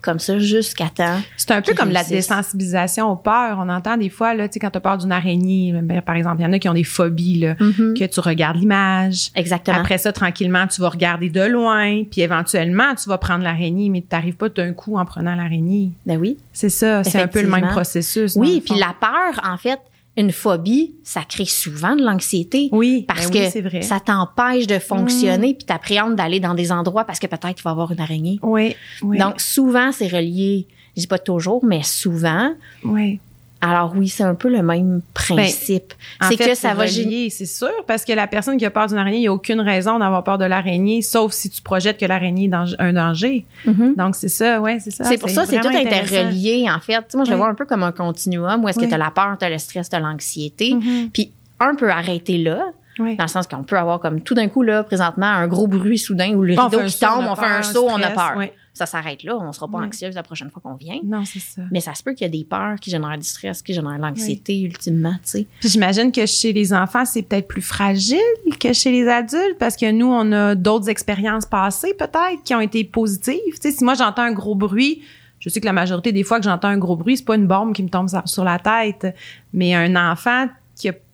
[0.00, 1.18] Comme ça, jusqu'à temps.
[1.36, 3.58] C'est un peu comme la désensibilisation aux peurs.
[3.60, 6.14] On entend des fois, là, tu sais, quand tu as peur d'une araignée, ben, par
[6.14, 9.30] exemple, il y en a qui ont des phobies, là, que tu regardes l'image.
[9.34, 9.78] Exactement.
[9.78, 14.02] Après ça, tranquillement, tu vas regarder de loin, puis éventuellement, tu vas prendre l'araignée, mais
[14.02, 15.90] tu n'arrives pas d'un coup en prenant l'araignée.
[16.06, 16.38] Ben oui.
[16.52, 18.36] C'est ça, c'est un peu le même processus.
[18.36, 19.80] Oui, puis la peur, en fait,
[20.18, 22.68] une phobie, ça crée souvent de l'anxiété.
[22.72, 23.78] Oui, Parce ben oui, c'est que vrai.
[23.78, 23.82] Mm.
[23.82, 27.70] ça t'empêche de fonctionner, puis t'appréhendes d'aller dans des endroits parce que peut-être il va
[27.70, 28.40] y avoir une araignée.
[28.42, 29.18] Oui, oui.
[29.18, 32.52] Donc, souvent, c'est relié, je dis pas toujours, mais souvent.
[32.84, 33.20] oui.
[33.60, 35.92] Alors oui, c'est un peu le même principe.
[36.20, 38.86] En c'est que ça va relié, c'est sûr, parce que la personne qui a peur
[38.86, 41.98] d'une araignée, il n'y a aucune raison d'avoir peur de l'araignée, sauf si tu projettes
[41.98, 43.46] que l'araignée est un danger.
[43.66, 43.96] Mhm.
[43.96, 45.04] Donc, c'est ça, ouais, c'est ça.
[45.04, 47.12] C'est pour ça, c'est tout interrelié, en fait.
[47.14, 47.40] Moi, je le Oui.
[47.42, 49.50] vois un peu comme un continuum où est-ce que tu as la peur, tu as
[49.50, 50.74] le stress, tu as l'anxiété.
[50.74, 51.10] Mhm.
[51.12, 52.66] Puis, un peut arrêter là,
[53.00, 53.16] Oui.
[53.16, 55.98] dans le sens qu'on peut avoir comme tout d'un coup, là, présentement, un gros bruit
[55.98, 58.34] soudain ou le rideau qui tombe, on fait un saut, on a peur.
[58.36, 58.46] oui.
[58.78, 59.86] Ça s'arrête là, on sera pas Oui.
[59.86, 61.00] anxieuse la prochaine fois qu'on vient.
[61.04, 61.62] Non, c'est ça.
[61.72, 63.96] Mais ça se peut qu'il y a des peurs qui génèrent du stress, qui génèrent
[63.96, 65.46] de l'anxiété, ultimement, tu sais.
[65.60, 68.18] Puis j'imagine que chez les enfants, c'est peut-être plus fragile
[68.60, 72.60] que chez les adultes parce que nous, on a d'autres expériences passées peut-être qui ont
[72.60, 73.34] été positives.
[73.54, 75.02] Tu sais, si moi j'entends un gros bruit,
[75.40, 77.46] je sais que la majorité des fois que j'entends un gros bruit, c'est pas une
[77.46, 79.14] bombe qui me tombe sur- la tête,
[79.52, 80.46] mais un enfant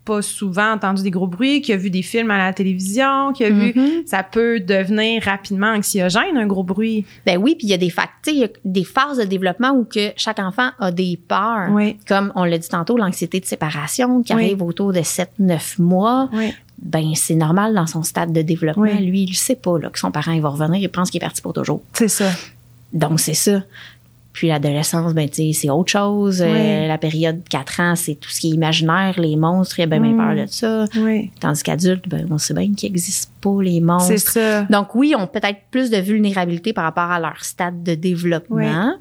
[0.04, 3.44] pas souvent entendu des gros bruits, qui a vu des films à la télévision, qui
[3.44, 4.02] a vu, Mhm.
[4.06, 7.06] ça peut devenir rapidement anxiogène un gros bruit.
[7.24, 7.92] Ben oui, puis il y a des
[8.26, 11.70] il y a des phases de développement où que chaque enfant a des peurs.
[11.70, 11.96] Oui.
[12.06, 14.44] Comme on l'a dit tantôt, l'anxiété de séparation qui Oui.
[14.44, 16.28] arrive autour de 7-9 mois.
[16.32, 16.52] Oui.
[16.82, 18.84] Ben, c'est normal dans son stade de développement.
[18.84, 21.18] Lui, il ne sait pas là, que son parent il va revenir, il pense qu'il
[21.22, 21.80] est parti pour toujours.
[21.92, 22.28] C'est ça.
[22.92, 23.62] Donc, c'est ça.
[24.34, 26.42] Puis l'adolescence, ben, tu sais, c'est autre chose.
[26.42, 29.84] Euh, la période 4 ans, c'est tout ce qui est imaginaire, les monstres, il y
[29.84, 30.16] a bien, bien Mm.
[30.18, 30.84] peur de ça.
[31.00, 31.30] Oui.
[31.40, 34.08] Tandis qu'adulte, ben, on sait bien qu'il n'existe pas les monstres.
[34.08, 34.62] C'est ça.
[34.64, 38.96] Donc oui, ils ont peut-être plus de vulnérabilité par rapport à leur stade de développement,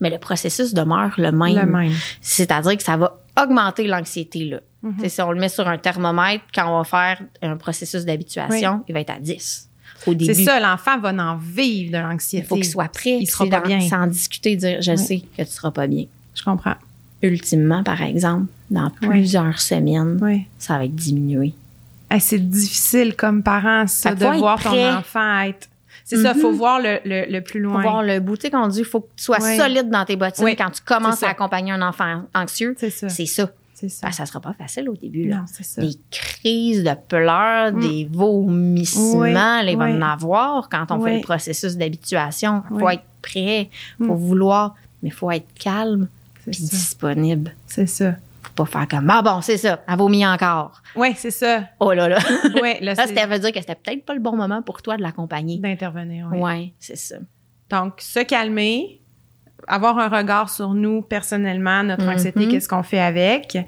[0.00, 1.54] mais le processus demeure le même.
[1.56, 1.92] Le même.
[2.20, 4.58] C'est-à-dire que ça va augmenter l'anxiété là.
[4.82, 8.04] Tu sais, Si on le met sur un thermomètre, quand on va faire un processus
[8.04, 9.70] d'habituation, il va être à 10
[10.06, 12.46] au C'est ça, l'enfant va en vivre de Il l'anxiété.
[12.46, 13.18] faut qu'il soit prêt.
[13.20, 13.80] Il sera pas bien.
[13.80, 14.98] Sans discuter, dire je Oui.
[14.98, 16.04] sais que tu seras pas bien.
[16.34, 16.74] Je comprends.
[17.22, 20.44] Ultimement, par exemple, dans plusieurs semaines, Oui.
[20.58, 21.54] ça va être diminué.
[22.10, 25.68] Hey, c'est difficile comme parent, ça, de faut voir ton enfant être.
[26.04, 26.40] C'est ça, Mhm.
[26.40, 27.80] faut voir le, le, le plus Faut loin.
[27.82, 28.36] voir le bout.
[28.36, 30.82] Tu sais, qu'on dit, il faut que tu sois solide dans tes bottines quand tu
[30.84, 32.74] commences à accompagner un enfant anxieux.
[32.78, 33.08] C'est ça.
[33.08, 33.50] C'est ça.
[33.88, 34.06] C'est ça.
[34.06, 35.28] Ben, ça sera pas facile au début.
[35.28, 35.36] Là.
[35.38, 35.80] Non, c'est ça.
[35.82, 39.30] Des crises de pleurs, des vomissements, Oui,
[39.72, 39.92] il va oui.
[39.94, 41.16] en avoir quand on fait Oui.
[41.16, 42.62] le processus d'habituation.
[42.70, 42.94] Il faut Oui.
[42.94, 43.70] être prêt,
[44.00, 44.18] il faut Mm.
[44.26, 46.08] vouloir, mais il faut être calme
[46.44, 46.50] ça.
[46.50, 47.54] disponible.
[47.66, 48.16] C'est ça.
[48.42, 51.64] faut pas faire comme ah bon c'est ça elle vomit encore Oui, c'est ça.
[51.80, 52.18] oh là là
[52.62, 54.98] Oui, là, ça ça veut dire que c'était peut-être pas le bon moment pour toi
[54.98, 56.28] de l'accompagner d'intervenir.
[56.30, 56.38] Oui.
[56.40, 57.16] ouais c'est ça
[57.70, 59.00] Donc, se calmer,
[59.66, 62.10] avoir un regard sur nous personnellement, notre Mhm.
[62.10, 63.58] anxiété, qu'est-ce qu'on fait avec.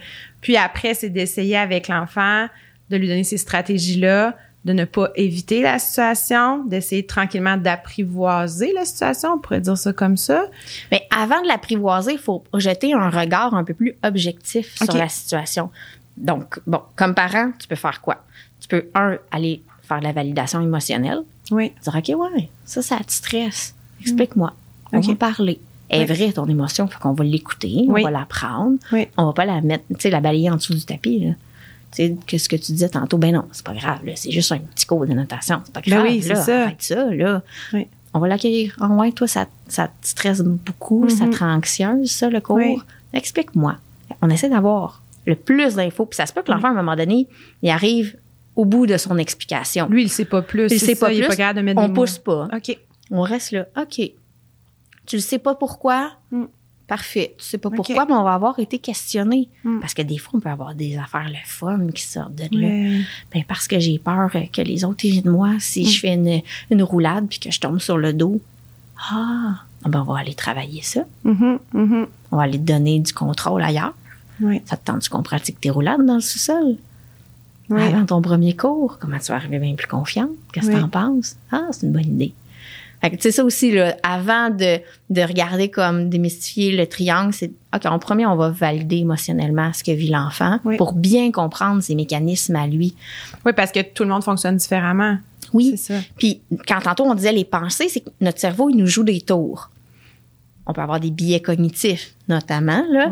[0.41, 2.47] Puis après, c'est d'essayer avec l'enfant
[2.91, 8.85] de lui donner ces stratégies-là, de ne pas éviter la situation, d'essayer tranquillement d'apprivoiser la
[8.85, 10.45] situation, on pourrait dire ça comme ça.
[10.91, 15.09] mais avant de l'apprivoiser il faut jeter un regard un peu plus objectif sur la
[15.09, 15.71] situation
[16.17, 18.25] donc bon comme parent tu peux faire quoi?
[18.61, 21.21] Tu peux un aller faire de la validation émotionnelle
[21.53, 21.73] Oui.
[21.83, 24.53] dire ok ouais ça ça te stresse explique-moi
[24.93, 25.07] on Ok.
[25.07, 26.05] va parler est Oui.
[26.17, 28.01] vraie ton émotion fait qu'on va l'écouter Oui.
[28.01, 29.09] on va la prendre Oui.
[29.17, 31.33] on va pas la mettre, tu sais, la balayer en dessous du tapis, là.
[31.93, 34.01] Tu sais, que ce que tu disais tantôt, ben non, c'est pas grave.
[34.17, 35.61] C'est juste un petit cours de notation.
[35.65, 36.35] C'est pas Ben grave, oui, c'est là.
[36.37, 36.63] ça.
[36.65, 37.43] Arrête ça, là.
[38.13, 38.77] On va l'accueillir.
[38.81, 41.31] Ah ouais, toi, ça, ça te stresse beaucoup, ça Mhm.
[41.33, 42.85] te rend anxieuse, ça, le cours?
[43.13, 43.77] Explique-moi.
[44.23, 46.07] On essaie d'avoir le plus d'infos.
[46.07, 47.27] Puis ça se peut que l'enfant, à un moment donné,
[47.63, 48.17] il arrive
[48.57, 49.87] au bout de son explication.
[49.89, 50.69] Lui, il sait pas plus.
[50.73, 51.29] Il sait ça, pas Il est plus.
[51.29, 52.47] pas capable de mettre On des pousse mots.
[52.49, 52.57] pas.
[52.57, 52.79] OK.
[53.11, 53.67] On reste là.
[53.81, 54.11] OK.
[55.07, 56.13] Tu ne sais pas pourquoi?
[56.31, 56.45] Mm.
[56.87, 57.35] Parfait.
[57.39, 59.49] Tu sais pas pourquoi, mais on va avoir été questionné.
[59.65, 59.81] Mm.
[59.81, 63.03] Parce que des fois, on peut avoir des affaires le fun qui sortent de là.
[63.33, 65.87] Ben, parce que j'ai peur euh, que les autres irient de moi si Mm.
[65.87, 68.41] je fais une, une roulade puis que je tombe sur le dos.
[69.11, 69.63] Ah!
[69.85, 71.05] Ben, on va aller travailler ça.
[71.25, 72.07] Mhm, mhm.
[72.33, 73.95] On va aller te donner du contrôle ailleurs.
[74.41, 74.61] Oui.
[74.65, 76.77] Ça te tente qu'on pratique tes roulades dans le sous-sol?
[77.71, 78.99] avant ton premier cours.
[79.01, 80.31] Comment tu vas arriver bien plus confiante?
[80.53, 81.37] Qu'est-ce que tu en penses?
[81.51, 82.33] Ah, c'est une bonne idée.
[83.19, 84.79] C'est ça aussi, là, avant de,
[85.11, 89.85] de regarder comme démystifier le triangle, c'est OK, en premier, on va valider émotionnellement ce
[89.85, 92.95] que vit l'enfant pour bien comprendre ses mécanismes à lui.
[93.45, 95.19] Oui, parce que tout le monde fonctionne différemment.
[95.53, 95.75] Oui.
[95.77, 96.01] C'est ça.
[96.19, 99.21] Puis quand tantôt on disait les pensées, c'est que notre cerveau, il nous joue des
[99.21, 99.71] tours.
[100.67, 103.11] On peut avoir des biais cognitifs, notamment, là.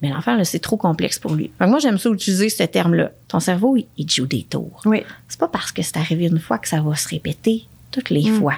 [0.00, 1.50] Mais l'enfant, c'est trop complexe pour lui.
[1.60, 3.12] moi, j'aime ça utiliser ce terme-là.
[3.28, 4.82] Ton cerveau, il, joue des tours.
[4.84, 5.02] Oui.
[5.28, 8.30] C'est pas parce que c'est arrivé une fois que ça va se répéter toutes les
[8.30, 8.38] mm.
[8.38, 8.54] fois.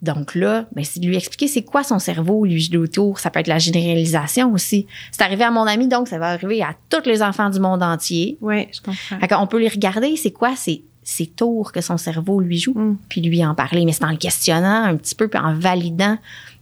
[0.00, 3.18] Donc là, ben, c'est de lui expliquer c'est quoi son cerveau, lui joue autour.
[3.18, 4.86] Ça peut être la généralisation aussi.
[5.10, 7.82] C'est arrivé à mon ami, donc ça va arriver à tous les enfants du monde
[7.82, 8.38] entier.
[8.40, 9.42] Oui, je comprends.
[9.42, 12.98] on peut les regarder, c'est quoi ces, ces tours que son cerveau lui joue, mm.
[13.08, 13.84] puis lui en parler.
[13.84, 16.16] Mais c'est en le questionnant un petit peu, puis en validant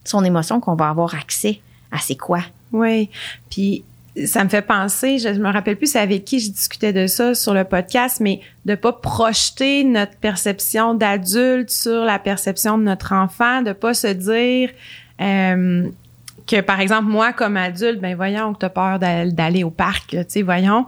[0.04, 2.40] son émotion qu'on va avoir accès à c'est quoi.
[2.72, 3.10] Oui,
[3.50, 3.84] puis
[4.24, 7.52] ça me fait penser, je me rappelle plus avec qui je discutais de ça sur
[7.52, 13.60] le podcast, mais de pas projeter notre perception d'adulte sur la perception de notre enfant,
[13.62, 14.70] de pas se dire
[15.20, 15.88] euh,
[16.46, 20.24] que par exemple moi comme adulte, ben voyons que t'as peur d'aller au parc, tu
[20.28, 20.86] sais, voyons,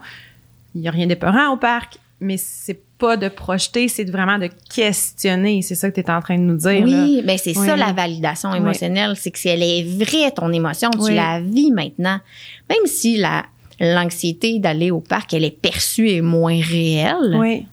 [0.74, 4.48] il y a rien d'épeurant au parc, mais c'est pas de projeter, c'est vraiment de
[4.74, 5.62] questionner.
[5.62, 6.82] C'est ça que tu es en train de nous dire.
[6.82, 10.90] Oui, mais c'est ça la validation émotionnelle, c'est que si elle est vraie, ton émotion,
[10.90, 12.18] tu la vis maintenant.
[12.68, 13.44] Même si la
[13.80, 17.36] l'anxiété d'aller au parc, elle est perçue et moins réelle.
[17.38, 17.66] Oui.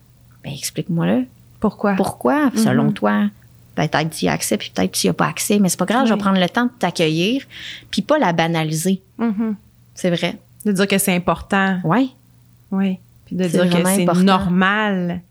[0.43, 1.25] Ben, explique-moi-le.
[1.59, 1.93] Pourquoi?
[1.95, 2.93] Pourquoi, selon mm-hmm.
[2.93, 3.29] toi?
[3.73, 5.85] Peut-être tu y as accès, puis peut-être tu n'y as pas accès, mais c'est pas
[5.85, 7.43] grave, je vais prendre le temps de t'accueillir,
[7.91, 9.01] puis pas la banaliser.
[9.19, 9.55] Mm-hmm.
[9.95, 10.37] C'est vrai.
[10.65, 11.79] De dire que c'est important.
[11.83, 12.13] Oui.
[12.71, 12.99] Oui.
[13.25, 15.21] Puis de dire que c'est normal.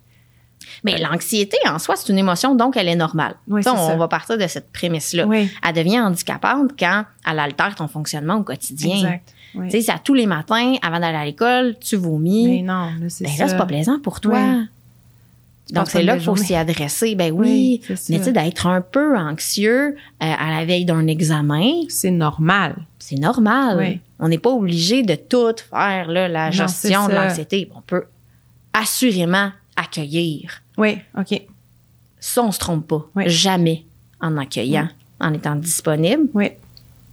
[0.83, 3.37] Mais l'anxiété en soi, c'est une émotion, donc elle est normale.
[3.49, 5.27] Oui, on va partir de cette prémisse-là.
[5.31, 8.97] Elle devient handicapante quand elle altère ton fonctionnement au quotidien.
[8.97, 9.35] Exact.
[9.71, 12.49] Tu sais, à tous les matins, avant d'aller à l'école, tu vomis.
[12.49, 14.41] Mais non, là, c'est ben là, c'est pas plaisant pour toi.
[15.71, 17.15] Donc, c'est là qu'il faut s'y adresser.
[17.15, 21.71] Ben oui, mais tu sais, d'être un peu anxieux euh, à la veille d'un examen.
[21.89, 22.77] C'est normal.
[22.99, 24.01] C'est normal.
[24.25, 27.71] On n'est pas obligé de tout faire, là, la gestion de l'anxiété.
[27.75, 28.05] On peut
[28.73, 30.63] assurément accueillir.
[30.79, 31.43] Oui, OK.
[32.21, 33.05] Ça, on se trompe pas.
[33.27, 33.85] Jamais
[34.23, 34.89] en accueillant,
[35.21, 36.31] en étant disponible.
[36.33, 36.53] Oui.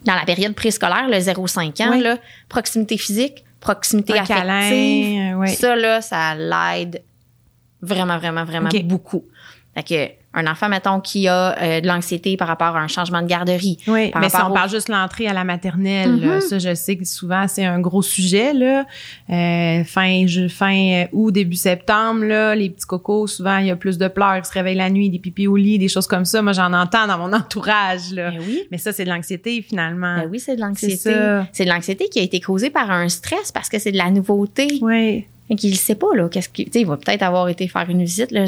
[0.05, 5.45] Dans la période préscolaire, le 0-5 ans, là, proximité physique, proximité affective.
[5.47, 7.03] Ça, là, ça l'aide
[7.81, 9.25] Vraiment, vraiment, vraiment beaucoup.
[9.73, 13.21] Fait que un enfant, mettons, qui a euh, de l'anxiété par rapport à un changement
[13.21, 13.77] de garderie.
[13.87, 16.41] Oui, mais si on parle juste l'entrée à la maternelle, mm-hmm.
[16.41, 18.85] ça, je sais que souvent, c'est un gros sujet, là.
[19.29, 23.97] Euh, fin, fin août, début septembre, là, les petits cocos, souvent, il y a plus
[23.97, 26.41] de pleurs, ils se réveillent la nuit, des pipis au lit, des choses comme ça.
[26.41, 28.31] Moi, j'en entends dans mon entourage, là.
[28.31, 28.63] Ben oui.
[28.71, 30.15] Mais ça, c'est de l'anxiété, finalement.
[30.17, 31.13] Ben oui, c'est de l'anxiété.
[31.51, 34.09] C'est de l'anxiété qui a été causée par un stress parce que c'est de la
[34.09, 34.79] nouveauté.
[34.81, 35.25] Oui.
[35.49, 38.31] Et qu'il sait pas, là, qu'est-ce qu'il, il va peut-être avoir été faire une visite,
[38.31, 38.45] là,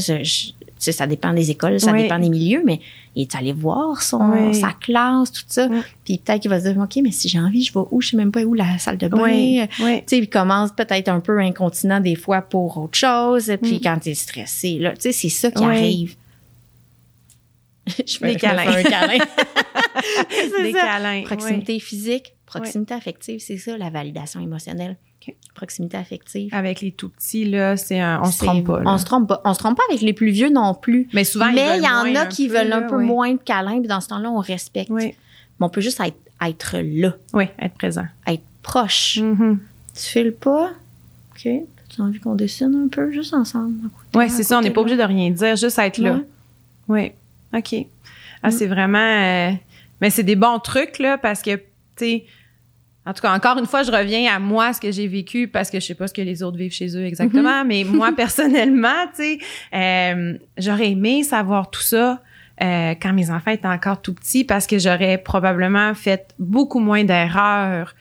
[0.91, 2.79] ça dépend des écoles, ça dépend des milieux, mais
[3.15, 5.69] il est allé voir son, sa classe, tout ça.
[6.03, 8.01] Puis peut-être qu'il va se dire, OK, mais si j'ai envie, je vais où?
[8.01, 9.67] Je sais même pas où la salle de bain.
[9.77, 13.51] Tu sais, il commence peut-être un peu incontinent des fois pour autre chose.
[13.61, 13.81] Puis mm.
[13.81, 16.15] quand il est stressé, là, tu sais, c'est ça qui arrive.
[18.07, 18.67] je fais, des câlins.
[18.67, 19.17] un câlin.
[20.63, 21.23] des câlins.
[21.23, 24.97] Proximité physique, proximité affective, c'est ça, la validation émotionnelle.
[25.53, 26.53] Proximité affective.
[26.53, 28.81] Avec les tout petits, là, c'est un, on se trompe pas.
[28.85, 29.41] On se trompe pas.
[29.45, 31.07] On se trompe pas avec les plus vieux non plus.
[31.13, 33.87] Mais souvent, Mais il y en a qui veulent un peu moins de câlins, puis
[33.87, 34.89] dans ce temps-là, on respecte.
[34.89, 35.15] Mais
[35.59, 37.15] on peut juste être, être là.
[37.33, 38.05] Oui, être présent.
[38.27, 39.19] Être proche.
[39.19, 39.57] Mm-hmm.
[39.95, 40.71] Tu files pas?
[41.31, 41.41] OK.
[41.41, 43.89] Tu as envie qu'on dessine un peu juste ensemble?
[44.15, 44.57] Oui, c'est ça.
[44.57, 46.19] On n'est pas obligé de rien dire, juste être là.
[46.87, 47.11] Oui.
[47.53, 47.75] OK.
[48.41, 48.51] Ah, mm.
[48.51, 48.97] c'est vraiment.
[48.97, 49.51] Euh,
[50.01, 51.63] mais c'est des bons trucs, là, parce que, tu
[51.97, 52.25] sais,
[53.05, 55.69] en tout cas, encore une fois, je reviens à moi, ce que j'ai vécu, parce
[55.69, 57.67] que je sais pas ce que les autres vivent chez eux exactement, mm-hmm.
[57.67, 59.39] mais moi, personnellement, tu sais,
[59.73, 62.21] euh, j'aurais aimé savoir tout ça
[62.61, 67.03] euh, quand mes enfants étaient encore tout petits, parce que j'aurais probablement fait beaucoup moins
[67.03, 67.95] d'erreurs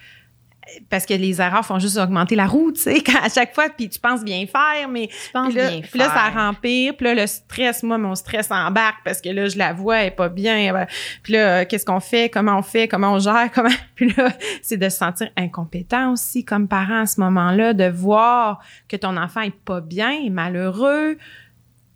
[0.88, 3.88] parce que les erreurs font juste augmenter la roue, tu sais, à chaque fois, puis
[3.88, 7.26] tu penses bien faire, mais puis là, bien puis là, ça rempire, puis là, le
[7.26, 10.86] stress, moi, mon stress embarque parce que là, je la vois, elle est pas bien,
[11.22, 14.76] puis là, qu'est-ce qu'on fait, comment on fait, comment on gère, comment, puis là, c'est
[14.76, 19.40] de se sentir incompétent aussi comme parent à ce moment-là, de voir que ton enfant
[19.42, 21.18] est pas bien, est malheureux,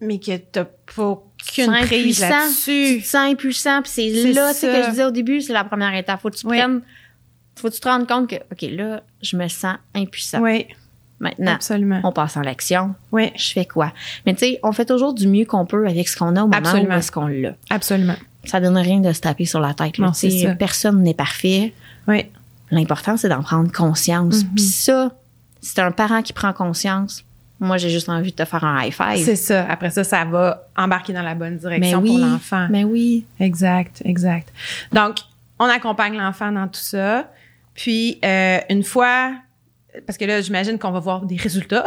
[0.01, 2.97] mais que t'as pas qu'une prise là-dessus.
[2.97, 5.65] Tu te sens impuissant, puis c'est là, c'est que je disais au début, c'est la
[5.65, 6.83] première étape, faut que tu prennes
[7.57, 10.41] faut que tu te rendre compte que, OK, là, je me sens impuissant.
[10.41, 10.67] Oui.
[11.19, 12.01] Maintenant, Absolument.
[12.05, 12.95] on passe en l'action.
[13.11, 13.33] Oui.
[13.37, 13.93] Je fais quoi?
[14.27, 16.47] Mais tu sais, on fait toujours du mieux qu'on peut avec ce qu'on a au
[16.47, 17.55] moment où est-ce qu'on l'a.
[17.71, 18.17] Absolument.
[18.45, 19.99] Ça donne rien de se taper sur la tête.
[19.99, 20.55] Non, c'est ça.
[20.55, 21.73] Personne n'est parfait.
[22.07, 22.27] Oui.
[22.71, 24.43] L'important, c'est d'en prendre conscience.
[24.43, 24.55] Mm-hmm.
[24.55, 25.13] Puis ça,
[25.61, 27.25] Si t'as un parent qui prend conscience,
[27.59, 29.25] moi, j'ai juste envie de te faire un high five.
[29.25, 29.67] C'est ça.
[29.69, 32.69] Après ça, ça va embarquer dans la bonne direction oui, pour l'enfant.
[32.71, 33.25] Mais oui.
[33.41, 34.53] Exact, exact.
[34.93, 35.17] Donc,
[35.59, 37.31] on accompagne l'enfant dans tout ça.
[37.77, 39.35] Puis, euh, une fois,
[40.07, 41.85] parce que là, j'imagine qu'on va voir des résultats,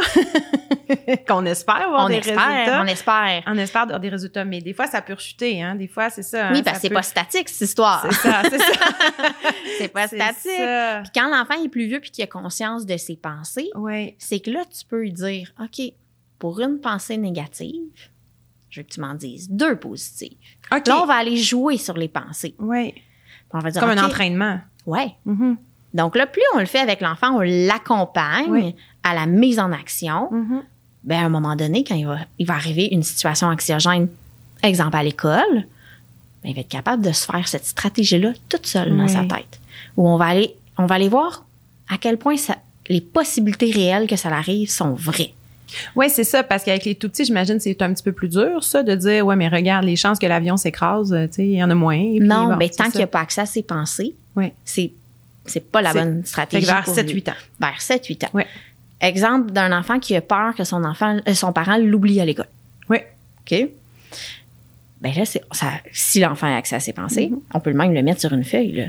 [1.28, 2.82] qu'on espère voir on des espère, résultats.
[2.82, 3.44] On espère.
[3.48, 5.76] On espère avoir des résultats, mais des fois, ça peut rechuter, hein.
[5.76, 6.50] Des fois, c'est ça.
[6.52, 8.06] Oui, hein, parce ça que c'est peut- pas statique, cette histoire.
[8.10, 8.72] C'est ça, c'est ça.
[9.78, 10.52] c'est pas statique.
[10.58, 11.02] ça.
[11.04, 14.16] Puis quand l'enfant est plus vieux puis qu'il a conscience de ses pensées, Oui.
[14.18, 15.82] c'est que là, tu peux lui dire, OK,
[16.40, 17.76] pour une pensée négative,
[18.70, 20.38] je veux que tu m'en dises deux positives.
[20.72, 20.88] OK.
[20.88, 22.56] Là, on va aller jouer sur les pensées.
[22.60, 22.92] Oui.
[22.94, 23.04] Puis
[23.54, 24.60] on va dire, Comme un entraînement.
[24.86, 25.12] Ouais.
[25.26, 25.58] Mhm.
[25.94, 28.76] Donc là, plus on le fait avec l'enfant, on l'accompagne Oui.
[29.04, 30.30] à la mise en action.
[30.32, 30.62] Mhm.
[31.04, 34.08] Ben, à un moment donné, quand il va, il va arriver une situation anxiogène,
[34.64, 35.66] exemple à l'école,
[36.44, 39.60] ben, il va être capable de se faire cette stratégie-là toute seule dans sa tête.
[39.98, 41.46] Où on va aller, on va aller voir
[41.90, 45.34] à quel point ça, les possibilités réelles que ça arrive sont vraies.
[45.96, 48.64] Oui, c'est ça, parce qu'avec les tout petits, j'imagine c'est un petit peu plus dur,
[48.64, 51.54] ça, de dire, ouais, mais regarde, les chances que l'avion s'écrase, euh, tu sais, il
[51.54, 51.98] y en a moins.
[52.20, 54.52] Non, bon, mais c'est tant qu'il n'a pas accès à ses pensées, Oui.
[54.66, 54.92] c'est,
[55.50, 56.66] c'est pas la bonne stratégie.
[56.66, 57.24] vers pour 7-8 lui.
[57.28, 57.34] ans.
[57.60, 58.30] Vers 7-8 ans.
[58.34, 58.44] Oui.
[59.02, 62.48] Exemple d'un enfant qui a peur que son enfant, euh, son parent l'oublie à l'école.
[62.90, 62.98] Oui.
[63.42, 63.70] OK?
[65.02, 67.40] Ben là, c'est, ça, si l'enfant a accès à ses pensées, Mm-hmm.
[67.54, 68.74] on peut même le mettre sur une feuille.
[68.74, 68.86] Là.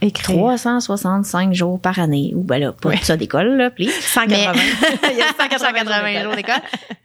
[0.00, 0.36] Écrire.
[0.38, 2.32] 365 jours par année.
[2.34, 2.98] Ou ben là, pas Oui.
[3.02, 3.90] ça d'école, là, please.
[4.00, 4.52] 180.
[5.12, 6.54] Il y a 180 180 jours d'école.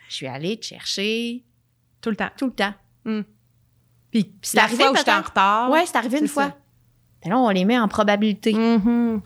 [0.09, 1.43] Je suis allée te chercher
[2.01, 2.29] Tout le temps.
[2.37, 2.73] tout le temps.
[4.11, 5.69] Puis, c'est arrivé fois où j'étais en retard.
[5.69, 6.55] ouais, c'est arrivé une fois.
[7.29, 8.53] Là, on les met en probabilité.
[8.53, 9.21] Mhm.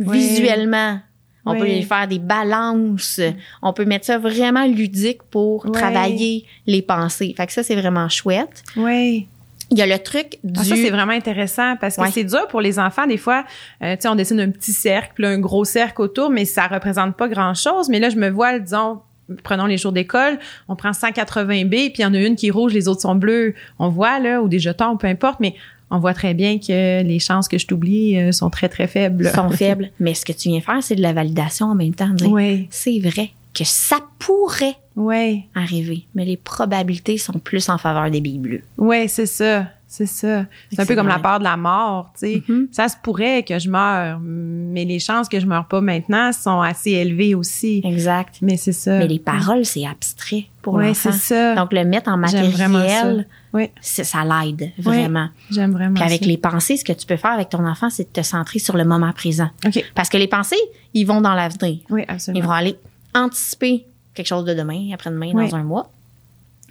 [0.00, 0.18] Oui.
[0.18, 0.98] Visuellement.
[1.46, 1.58] On Oui.
[1.58, 3.20] peut les faire des balances.
[3.62, 5.72] On peut mettre ça vraiment ludique pour Oui.
[5.72, 7.34] travailler les pensées.
[7.36, 8.62] Fait que ça, c'est vraiment chouette.
[8.76, 9.28] Oui.
[9.70, 10.60] Il y a le truc du...
[10.60, 12.10] Ah, ça, c'est vraiment intéressant parce que Ouais.
[12.10, 13.06] c'est dur pour les enfants.
[13.06, 13.44] Des fois,
[13.82, 16.66] euh, tu sais, on dessine un petit cercle, puis un gros cercle autour, mais ça
[16.66, 17.88] représente pas grand-chose.
[17.88, 19.00] Mais là, je me vois, disons,
[19.42, 22.48] prenons les jours d'école, on prend 180 B, puis il y en a une qui
[22.48, 23.54] est rouge, les autres sont bleus.
[23.78, 25.54] On voit, là, ou des jetons, peu importe, mais
[25.94, 29.30] on voit très bien que les chances que je t'oublie euh, sont très, très faibles.
[29.34, 29.90] sont faibles.
[30.00, 32.08] Mais ce que tu viens faire, c'est de la validation en même temps.
[32.10, 37.78] dire, Oui, C'est vrai que ça pourrait oui, arriver, mais les probabilités sont plus en
[37.78, 38.62] faveur des billes bleues.
[38.78, 39.66] oui, c'est ça.
[39.86, 40.46] C'est ça.
[40.72, 42.42] C'est un peu comme la peur de la mort, tu sais.
[42.48, 42.66] Mhm.
[42.72, 46.60] Ça se pourrait que je meure, mais les chances que je meure pas maintenant sont
[46.62, 47.80] assez élevées aussi.
[47.84, 48.38] Exact.
[48.42, 48.98] Mais c'est ça.
[48.98, 51.12] Mais les paroles, c'est abstrait pour Oui, l'enfant.
[51.12, 51.54] c'est ça.
[51.54, 55.28] Donc, le mettre en J'aime vraiment matériel, Oui, c'est- ça l'aide vraiment.
[55.50, 56.26] j'aime vraiment Puis avec ça.
[56.26, 58.76] les pensées, ce que tu peux faire avec ton enfant, c'est de te centrer sur
[58.76, 59.48] le moment présent.
[59.94, 60.56] Parce que les pensées,
[60.92, 61.78] ils vont dans l'avenir.
[61.88, 62.46] Oui, Ils absolument.
[62.48, 62.76] vont aller
[63.14, 65.48] anticiper quelque chose de demain, après-demain, Oui.
[65.48, 65.90] dans un mois.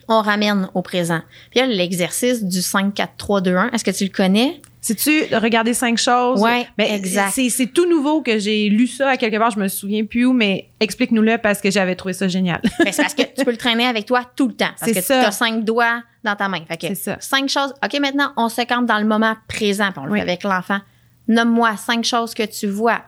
[0.09, 1.21] On ramène au présent.
[1.51, 4.61] Puis là, l'exercice du 5, 4, 3, 2, 1, est-ce que tu le connais?
[4.83, 6.41] C'est-tu de regarder cinq choses?
[6.41, 7.31] Ben, exact.
[7.33, 10.33] C'est, tout nouveau que j'ai lu ça à quelque part, je me souviens plus où,
[10.33, 12.61] mais explique-nous-le parce que j'avais trouvé ça génial.
[12.83, 14.67] Ben, c'est parce que tu peux le traîner avec toi tout le temps.
[14.77, 15.21] Parce C'est que ça.
[15.21, 16.59] tu as cinq doigts dans ta main.
[16.67, 17.17] Fait que C'est ça.
[17.21, 17.73] cinq choses.
[17.83, 19.91] OK, maintenant, on se campe dans le moment présent.
[19.91, 20.19] Puis on le Oui.
[20.19, 20.79] fait avec l'enfant.
[21.29, 23.01] Nomme-moi cinq choses que tu vois.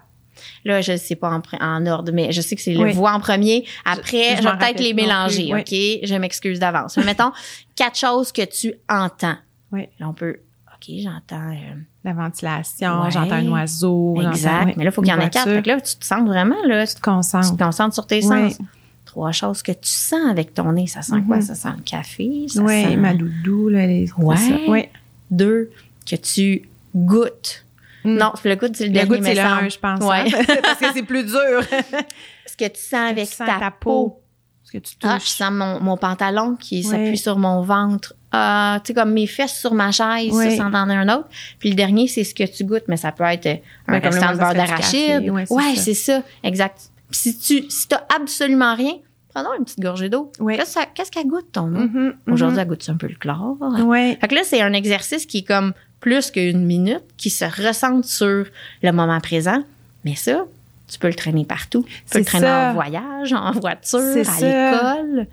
[0.64, 2.94] Là, je ne sais pas en, ordre, mais je sais que c'est le Oui.
[2.98, 3.66] en premier.
[3.84, 5.54] Après, Je- je, je m'en vais peut-être les mélanger.
[5.54, 5.70] OK?
[5.72, 6.96] Je m'excuse d'avance.
[6.98, 7.32] Mais mettons,
[7.76, 9.36] quatre choses que tu entends.
[9.72, 9.88] Oui.
[10.00, 10.38] Là, on peut.
[10.76, 11.52] OK, j'entends.
[11.52, 13.12] euh, La ventilation, Ouais.
[13.12, 14.22] j'entends un oiseau.
[14.22, 14.76] exact.
[14.78, 15.46] Mais là, il faut qu'il y en ait quatre.
[15.46, 15.54] voiture.
[15.56, 17.58] Fait que là, tu te sens vraiment, là, Tu te tu te concentres.
[17.58, 18.58] concentres sur tes sens.
[19.06, 20.88] Trois choses que tu sens avec ton nez.
[20.88, 21.38] Ça sent quoi?
[21.38, 21.42] Mhm.
[21.42, 22.46] Ça sent le café.
[22.50, 22.98] Ça Oui, sent...
[22.98, 24.92] ma doudou, là, les, Ouais.
[25.32, 25.72] Deux,
[26.10, 27.66] que tu goûtes.
[28.04, 28.18] Mm.
[28.18, 29.40] Non, le goût, c'est le goût, c'est le.
[29.42, 30.00] 1, je pense.
[30.02, 30.26] Ouais.
[30.34, 30.44] hein.
[30.64, 31.40] parce que c'est plus dur.
[32.46, 34.22] Ce que tu sens avec Tu sens ta, peau.
[34.64, 35.10] Ce que tu touches.
[35.12, 36.92] Ah, je sens mon, mon pantalon qui Ouais.
[36.92, 38.14] s'appuie sur mon ventre.
[38.38, 40.52] Ah, tu sais, comme mes fesses sur ma chaise, Ouais.
[40.58, 41.28] ça, c'en est un autre.
[41.60, 43.56] Puis le dernier, c'est ce que tu goûtes, mais ça peut être euh,
[43.88, 45.30] un Ben, comme le restant de beurre d'arachide.
[45.30, 45.54] Ouais, c'est
[45.90, 46.22] Ouais, ça.
[46.44, 46.78] Exact.
[47.10, 48.94] Puis si tu si t'as absolument rien,
[49.34, 50.32] prends donc une petite gorgée d'eau.
[50.40, 50.58] Ouais.
[50.58, 51.80] Qu'est-ce qu'elle goûte, ton eau?
[51.80, 53.58] Mhm, Aujourd'hui, elle goûte un peu le chlore?
[53.86, 54.18] Oui.
[54.20, 58.08] Fait que là, c'est un exercice qui est comme plus qu'une minute, qui se recentre
[58.08, 58.46] sur
[58.84, 59.64] le moment présent.
[60.04, 60.46] Mais ça,
[60.88, 61.84] tu peux le traîner partout.
[61.84, 62.70] Tu peux le traîner ça.
[62.70, 65.28] en voyage, en voiture, à l'école.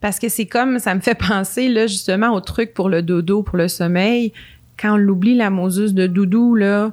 [0.00, 3.42] Parce que c'est comme, ça me fait penser, là, justement, au truc pour le dodo,
[3.42, 4.32] pour le sommeil.
[4.78, 6.92] Quand on l'oublie, la moseuse de doudou, là,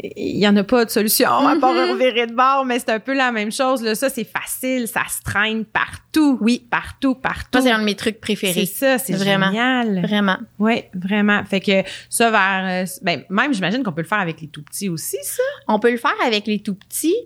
[0.00, 1.90] il y en a pas de solution à part Mhm.
[1.90, 3.82] revirer de bord, mais c'est un peu la même chose.
[3.82, 3.94] Là.
[3.96, 6.38] Ça, c'est facile, ça se traîne partout.
[6.40, 7.48] Oui, partout, partout.
[7.58, 8.64] Ça, c'est un de mes trucs C'est préférés.
[8.66, 9.46] ça, c'est Vraiment.
[9.48, 10.00] génial.
[10.06, 10.38] Vraiment.
[10.60, 11.44] Oui, vraiment.
[11.44, 12.84] Fait que ça, vers.
[12.84, 15.42] euh, ben, même, j'imagine qu'on peut le faire avec les tout petits aussi, ça.
[15.66, 17.16] On peut le faire avec les tout petits,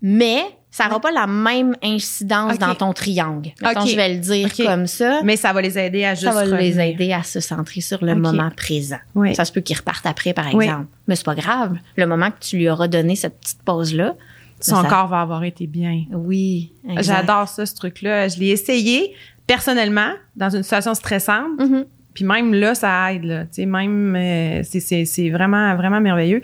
[0.00, 0.42] mais
[0.72, 3.50] ça n'aura pas la même incidence dans ton triangle.
[3.60, 3.88] Mettons, Ok.
[3.88, 5.20] je vais le dire comme ça.
[5.22, 6.26] Mais ça va les aider à juste.
[6.26, 8.96] ça va les aider à se centrer sur le moment présent.
[9.14, 9.34] Oui.
[9.34, 10.64] Ça se peut qu'ils repartent après, par Oui.
[10.64, 10.86] exemple.
[11.06, 11.76] Mais c'est pas grave.
[11.96, 14.14] Le moment que tu lui auras donné cette petite pause-là,
[14.60, 16.04] son corps va avoir été bien.
[16.10, 16.72] Oui.
[17.00, 18.28] J'adore ça, ce truc-là.
[18.28, 19.14] Je l'ai essayé
[19.46, 21.58] personnellement dans une situation stressante.
[21.58, 21.84] Mm-hmm.
[22.14, 23.24] Puis même là, ça aide.
[23.24, 23.44] Là.
[23.50, 26.42] sais même, euh, c'est vraiment, vraiment merveilleux.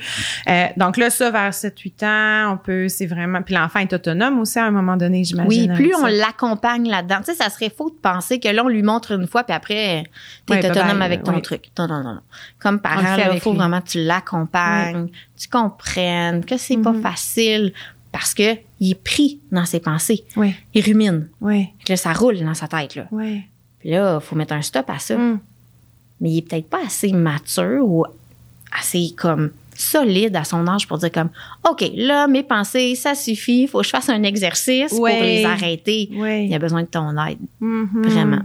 [0.48, 3.42] Euh, donc là, ça, vers 7-8 ans, on peut, c'est vraiment...
[3.42, 5.72] Puis l'enfant est autonome aussi à un moment donné, j'imagine.
[5.72, 7.18] Oui, plus on l'accompagne là-dedans.
[7.18, 9.54] Tu sais, ça serait faux de penser que là, on lui montre une fois, puis
[9.54, 10.04] après,
[10.46, 11.70] tu es autonome avec ton truc.
[11.78, 12.20] Non, non, non.
[12.58, 15.08] Comme parent, il faut vraiment que tu l'accompagnes,
[15.38, 17.02] tu comprennes que c'est pas mm-hmm.
[17.02, 17.72] facile
[18.12, 20.24] parce que il est pris dans ses pensées.
[20.36, 20.54] Oui.
[20.72, 21.28] Il rumine.
[21.40, 21.68] Oui.
[21.88, 23.06] Là, ça roule dans sa tête, là.
[23.10, 23.42] Oui.
[23.80, 25.16] Puis là, il faut mettre un stop à ça.
[25.16, 25.40] Mm
[26.20, 28.04] mais il est peut-être pas assez mature ou
[28.78, 31.30] assez comme solide à son âge pour dire comme
[31.68, 35.44] OK, là mes pensées, ça suffit, il faut que je fasse un exercice pour les
[35.44, 36.10] arrêter.
[36.12, 37.38] Il a besoin de ton aide.
[37.62, 38.08] Mm-hmm.
[38.08, 38.42] Vraiment.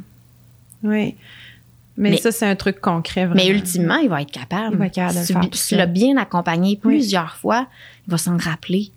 [0.84, 1.16] Oui.
[1.96, 3.26] Mais, ça, c'est un truc concret.
[3.26, 3.44] Vraiment.
[3.44, 4.74] Mais ultimement, il va être capable.
[4.74, 7.68] Il va être capable de si, faire tu l'as bien accompagné plusieurs fois,
[8.08, 8.92] il va s'en rappeler.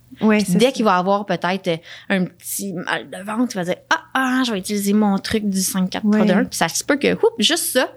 [0.49, 4.43] dès qu'il va avoir peut-être un petit mal de ventre, il va dire Ah, ah,
[4.47, 6.97] je vais utiliser mon truc du 5 4 3 2 1 Puis ça se peut
[6.97, 7.93] que, oups, juste ça,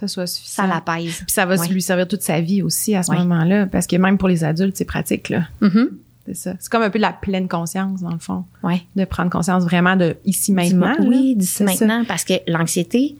[0.00, 0.62] ça soit suffisant.
[0.62, 1.16] Ça l'apaise.
[1.18, 4.18] Puis ça va lui servir toute sa vie aussi à ce moment-là, parce que même
[4.18, 5.44] pour les adultes, c'est pratique, là.
[5.62, 5.88] Mm-hmm.
[6.26, 6.54] C'est ça.
[6.58, 8.44] C'est comme un peu de la pleine conscience, dans le fond.
[8.62, 8.86] Oui.
[8.96, 10.94] De prendre conscience vraiment de ici maintenant.
[11.00, 13.16] Oui, d'ici maintenant, parce que l'anxiété,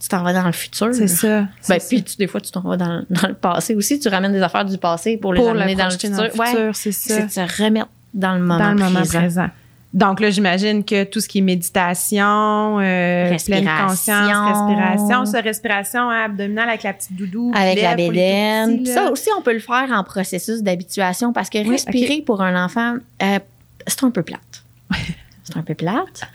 [0.00, 0.94] tu t'en vas dans le futur.
[0.94, 1.48] C'est ça.
[1.68, 3.98] Ben, puis des fois, tu t'en vas dans, le passé aussi.
[3.98, 6.10] Tu ramènes des affaires du passé pour les amener dans le futur.
[6.10, 7.28] Dans le futur c'est ça.
[7.28, 9.48] C'est te remettre dans le moment, dans le moment présent.
[9.96, 16.10] Donc là, j'imagine que tout ce qui est méditation, euh, pleine conscience, respiration, ça, respiration
[16.10, 17.50] abdominale avec la petite doudou.
[17.54, 18.84] Avec la bédaine.
[18.84, 22.96] Ça aussi, on peut le faire en processus d'habituation parce que respirer pour un enfant,
[23.22, 23.38] euh,
[23.86, 24.66] c'est un peu plate.
[25.44, 26.24] c'est un peu plate.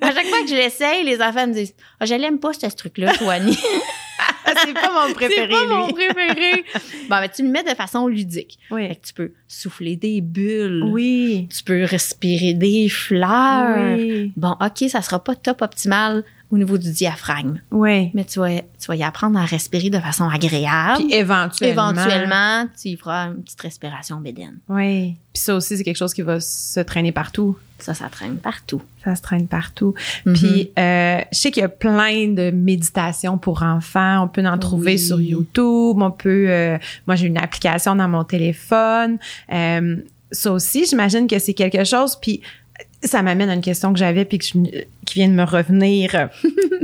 [0.00, 2.66] à chaque fois que je l'essaye, les enfants me disent oh, Je l'aime pas, ce
[2.66, 3.56] truc-là, Toani.
[4.64, 5.48] c'est pas mon préféré.
[5.50, 6.64] C'est pas mon préféré.
[7.08, 8.58] bon, ben, tu le mets de façon ludique.
[8.70, 8.88] Oui.
[8.88, 10.84] Fait que tu peux souffler des bulles.
[10.90, 11.48] Oui.
[11.54, 13.96] Tu peux respirer des fleurs.
[13.96, 14.32] Oui.
[14.36, 17.60] Bon, OK, ça sera pas top optimal au niveau du diaphragme.
[17.70, 18.10] Oui.
[18.14, 21.04] Mais tu vas, tu vas y apprendre à respirer de façon agréable.
[21.04, 21.90] Puis éventuellement.
[21.90, 24.58] Éventuellement, tu y feras une petite respiration bédaine.
[24.68, 25.16] Oui.
[25.32, 27.56] Puis ça aussi, c'est quelque chose qui va se traîner partout.
[27.78, 28.80] Ça, ça traîne partout.
[29.04, 29.94] Ça se traîne partout.
[30.26, 30.32] Mm-hmm.
[30.34, 34.22] Puis euh, je sais qu'il y a plein de méditations pour enfants.
[34.22, 36.00] On peut en trouver sur YouTube.
[36.00, 36.46] On peut.
[36.48, 39.18] Euh, moi, j'ai une application dans mon téléphone.
[39.52, 39.96] Euh,
[40.30, 42.16] ça aussi, j'imagine que c'est quelque chose.
[42.20, 42.40] Puis
[43.06, 44.52] ça m'amène à une question que j'avais puis qui
[45.14, 46.28] vient de me revenir.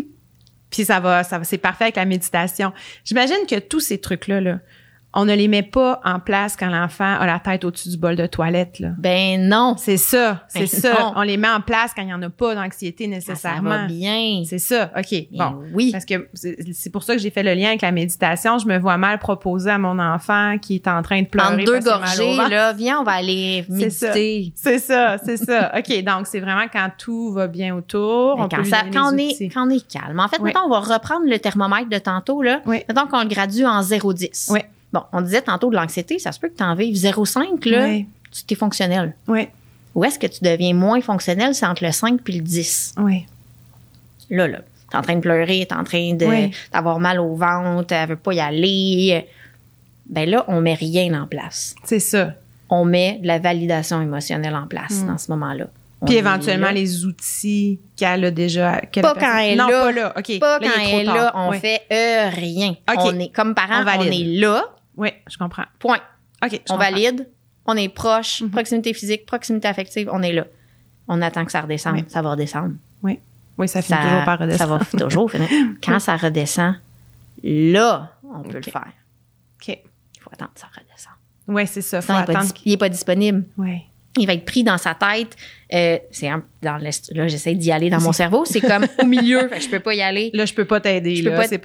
[0.71, 2.73] puis ça va, ça va, c'est parfait avec la méditation.
[3.05, 4.61] J'imagine que tous ces trucs là, là
[5.13, 8.15] on ne les met pas en place quand l'enfant a la tête au-dessus du bol
[8.15, 8.79] de toilette.
[8.79, 8.91] Là.
[8.97, 9.75] Ben non.
[9.77, 11.13] C'est ça, c'est ben ça.
[11.17, 13.71] On les met en place quand il n'y en a pas d'anxiété nécessairement.
[13.71, 14.43] Ça, va bien.
[14.45, 15.27] C'est ça, OK.
[15.33, 15.91] bon, oui.
[15.91, 18.59] Parce que c'est pour ça que j'ai fait le lien avec la méditation.
[18.59, 21.55] Je me vois mal proposer à mon enfant qui est en train de pleurer.
[21.55, 24.53] En deux gorgées, là, viens, on va aller méditer.
[24.55, 25.73] C'est ça, c'est ça.
[25.77, 28.37] OK, donc c'est vraiment quand tout va bien autour.
[28.37, 30.21] Ben, quand, ça, quand, on est, quand on est calme.
[30.21, 32.43] En fait, maintenant, on va reprendre le thermomètre de tantôt.
[32.43, 32.61] Là.
[32.67, 32.83] Oui.
[32.89, 34.53] Mettons qu'on le gradue en 0,10.
[34.53, 34.61] Oui.
[34.93, 38.05] Bon, on disait tantôt de l'anxiété, ça se peut que tu en vives 0,5, là,
[38.31, 39.15] tu es fonctionnel.
[39.29, 39.49] Oui.
[39.95, 41.55] Où est-ce que tu deviens moins fonctionnel?
[41.55, 42.95] C'est entre le 5 puis le 10.
[42.99, 43.27] Oui.
[44.31, 44.61] Là, là,
[44.91, 46.17] t'es en train de pleurer, t'es en train
[46.73, 49.27] d'avoir mal au ventre, elle veut pas y aller.
[50.09, 51.75] Ben là, on met rien en place.
[51.85, 52.35] C'est ça.
[52.69, 55.07] On met de la validation émotionnelle en place hmm.
[55.09, 55.67] dans ce moment-là.
[56.07, 58.81] Puis éventuellement les outils qu'elle a déjà.
[59.03, 59.81] Pas quand elle est non, là.
[59.81, 60.15] pas là.
[60.17, 60.39] OK.
[60.39, 61.33] Pas quand elle est là.
[61.35, 62.75] On fait euh, rien.
[62.97, 64.65] On est, comme parents, on, on est là.
[65.01, 65.65] Oui, je comprends.
[65.79, 65.99] Point.
[66.45, 66.61] OK.
[66.69, 67.27] on valide,
[67.65, 68.51] on est proche, mhm.
[68.51, 70.47] proximité physique, proximité affective, on est là.
[71.09, 72.09] On attend que ça redescende.
[72.09, 72.75] Ça va redescendre.
[73.03, 73.19] Oui.
[73.59, 74.85] Oui, ça finit toujours par redescendre.
[74.85, 75.49] Ça va toujours finir.
[75.83, 76.77] Quand ça redescend,
[77.43, 78.93] là, on peut le faire.
[79.57, 79.69] OK.
[79.69, 81.15] Il faut attendre que ça redescende.
[81.49, 82.01] Oui, c'est ça.
[82.01, 82.53] Faut attendre.
[82.65, 83.45] il n'est pas disponible.
[83.57, 85.37] Oui il va être pris dans sa tête.
[85.73, 86.29] Euh, c'est
[86.63, 88.45] dans là, j'essaie d'y aller dans mon cerveau.
[88.45, 89.49] C'est comme au milieu.
[89.61, 90.31] je peux pas y aller.
[90.35, 91.23] Là, je peux pas t'aider.
[91.23, 91.47] Pas.
[91.47, 91.61] C'est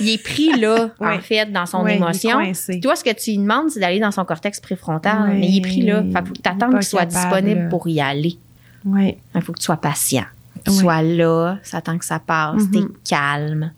[0.00, 2.38] Il est pris là, en fait, dans son émotion.
[2.82, 5.60] Toi, ce que tu lui demandes, c'est d'aller dans son cortex préfrontal, mais il est
[5.60, 6.02] pris là.
[6.02, 8.36] Fait faut que t'attendes qu'il soit disponible pour y aller.
[8.84, 9.16] Oui.
[9.34, 10.24] Il faut que tu sois patient.
[10.64, 13.08] Tu sois là, ça attend que ça passe, t'es mm-hmm.
[13.08, 13.72] calme.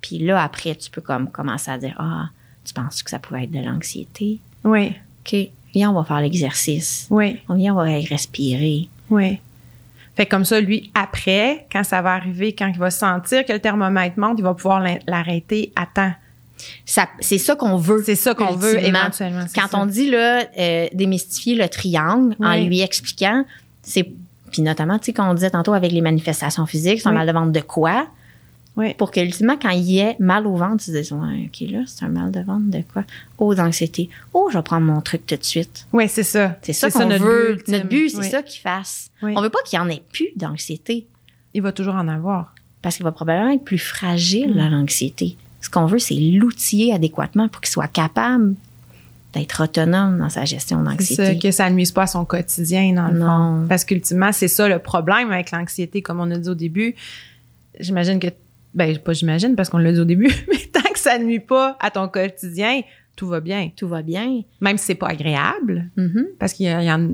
[0.00, 2.28] Puis là, après, tu peux comme commencer à dire, ah,
[2.64, 4.38] tu penses que ça pouvait être de l'anxiété?
[4.64, 4.94] Oui.
[5.24, 7.06] OK viens, on va faire l'exercice.
[7.10, 7.38] Oui.
[7.48, 8.88] On vient, on va respirer.
[9.10, 9.38] Oui.
[10.16, 13.60] Fait comme ça, lui, après, quand ça va arriver, quand il va sentir que le
[13.60, 16.12] thermomètre monte, il va pouvoir l'arrêter à temps.
[16.84, 18.02] c'est ça qu'on veut.
[18.04, 19.44] C'est ça qu'on veut éventuellement.
[19.54, 23.44] Quand on dit là, euh, démystifier le triangle en lui expliquant,
[23.82, 24.10] c'est
[24.50, 27.26] puis notamment, tu sais, quand on disait tantôt avec les manifestations physiques, c'est un mal
[27.26, 28.06] de ventre de quoi?
[28.78, 28.94] Oui.
[28.94, 31.68] Pour que, ultimement, quand il y ait mal au ventre, tu te dises, ouais, OK,
[31.70, 33.04] là, c'est un mal de ventre de quoi?
[33.36, 34.08] Oh, d'anxiété.
[34.32, 35.86] Oh, je vais prendre mon truc tout de suite.
[35.92, 36.56] Oui, c'est ça.
[36.62, 37.56] C'est ça qu'on veut.
[37.56, 38.30] But, notre but, c'est oui.
[38.30, 39.10] ça qu'il fasse.
[39.22, 39.34] Oui.
[39.36, 41.06] On veut pas qu'il y en ait plus d'anxiété.
[41.54, 42.54] Il va toujours en avoir.
[42.80, 45.36] Parce qu'il va probablement être plus fragile, là, l'anxiété.
[45.60, 48.54] Ce qu'on veut, c'est l'outiller adéquatement pour qu'il soit capable
[49.34, 51.38] d'être autonome dans sa gestion d'anxiété.
[51.38, 53.26] que ça ne nuise pas à son quotidien, dans le Non.
[53.62, 53.66] fond.
[53.68, 56.94] Parce qu'ultimement, c'est ça le problème avec l'anxiété, comme on a dit au début.
[57.80, 58.28] J'imagine que,
[58.74, 61.40] ben, pas j'imagine parce qu'on l'a dit au début, mais tant que ça ne nuit
[61.40, 62.82] pas à ton quotidien,
[63.16, 63.70] tout va bien.
[63.76, 64.42] Tout va bien.
[64.60, 66.26] Même si c'est pas agréable, Mhm.
[66.38, 67.10] parce qu'il y y en-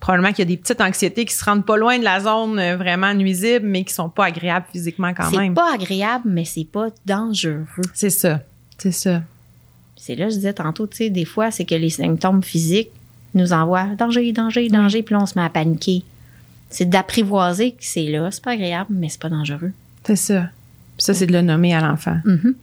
[0.00, 2.58] probablement qu'il y a des petites anxiétés qui se rendent pas loin de la zone
[2.58, 5.54] euh, vraiment nuisible, mais qui sont pas agréables physiquement quand C'est même.
[5.54, 7.64] pas agréable, mais c'est pas dangereux.
[7.94, 8.42] C'est ça.
[8.78, 9.22] C'est ça.
[9.96, 12.90] C'est là, je disais tantôt, tu sais, des fois, c'est que les symptômes physiques
[13.34, 16.02] nous envoient danger, danger, danger, puis on se met à paniquer.
[16.68, 18.30] C'est d'apprivoiser que c'est là.
[18.30, 19.72] C'est pas agréable, mais c'est pas dangereux.
[20.04, 20.50] C'est ça.
[20.98, 22.18] Ça, c'est de le nommer à l'enfant.
[22.24, 22.54] Mhm.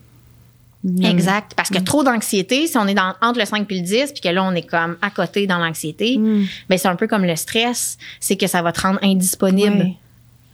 [0.86, 1.06] Mm.
[1.06, 1.54] Exact.
[1.56, 4.22] Parce que trop d'anxiété, si on est dans, entre le 5 et le 10, puis
[4.22, 6.44] que là, on est comme à côté dans l'anxiété, Mm.
[6.70, 7.98] ben c'est un peu comme le stress.
[8.20, 9.98] C'est que ça va te rendre indisponible Oui.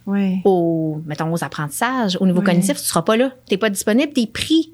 [0.06, 0.40] Oui.
[0.44, 2.16] aux, mettons, aux apprentissages.
[2.20, 2.44] Au niveau Oui.
[2.46, 3.32] cognitif, tu seras pas là.
[3.48, 4.70] T'es pas disponible, t'es pris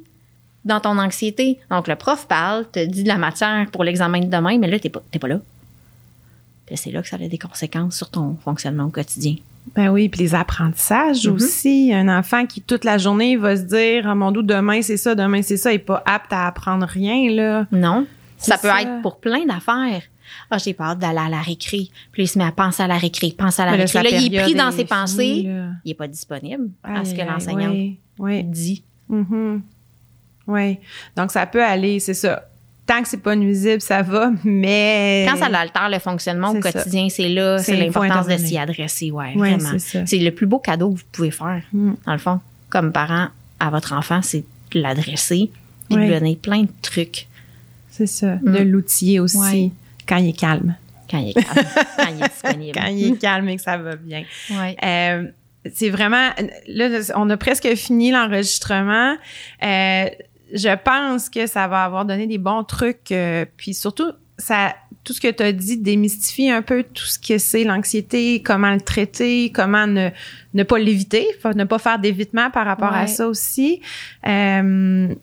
[0.66, 1.58] dans ton anxiété.
[1.70, 4.78] Donc, le prof parle, te dit de la matière pour l'examen de demain, mais là,
[4.78, 5.40] t'es pas, t'es pas là.
[6.66, 9.36] Puis c'est là que ça a des conséquences sur ton fonctionnement au quotidien.
[9.74, 11.34] Ben oui, puis les apprentissages Mhm.
[11.34, 11.92] aussi.
[11.92, 15.14] Un enfant qui toute la journée va se dire, ah mon doux, demain c'est ça,
[15.14, 17.66] demain c'est ça, il est pas apte à apprendre rien là.
[17.72, 18.06] Non.
[18.38, 18.82] Ça peut ça.
[18.82, 20.02] être pour plein d'affaires.
[20.50, 21.88] Ah, j'ai peur d'aller à la récré.
[22.12, 24.02] Puis il se met à penser à la récré, pense à la Mais récré.
[24.02, 25.42] Là, il est pris dans ses pensées.
[25.46, 25.68] là.
[25.84, 27.98] Il est pas disponible à ce Aïe, que aïe, l'enseignant Oui.
[28.18, 28.44] oui.
[28.44, 28.84] dit.
[29.08, 29.62] Mhm.
[30.48, 30.78] Oui.
[31.16, 32.44] Donc ça peut aller, c'est ça.
[32.86, 37.08] Tant que c'est pas nuisible, ça va, mais Quand ça altère le fonctionnement au quotidien,
[37.08, 39.10] c'est là, C'est- l'importance de s'y adresser.
[39.10, 39.78] Ouais, Ouais, vraiment.
[39.78, 41.94] c'est le plus beau cadeau que vous pouvez faire, Mm.
[42.06, 43.28] dans le fond, comme parent
[43.58, 45.50] à votre enfant, c'est de l'adresser
[45.88, 46.02] puis Ouais.
[46.02, 47.26] de lui donner plein de trucs
[47.90, 48.52] c'est ça, Mm.
[48.52, 49.70] de l'outiller aussi Ouais.
[50.08, 50.76] quand il est calme.
[51.10, 51.46] quand il est, calme,
[51.96, 52.78] quand il est disponible.
[52.78, 54.22] Quand il est calme et que ça va bien.
[54.84, 55.24] Euh,
[55.72, 56.30] c'est vraiment
[56.68, 59.16] là on a presque fini l'enregistrement.
[59.62, 60.06] Euh,
[60.52, 64.74] je pense que ça va avoir donné des bons trucs euh, puis surtout ça
[65.06, 68.72] tout ce que tu as dit démystifie un peu tout ce que c'est l'anxiété, comment
[68.72, 70.10] le traiter, comment ne,
[70.52, 73.80] ne pas l'éviter, ne pas faire d'évitement par rapport à ça aussi.
[74.26, 75.14] Euh,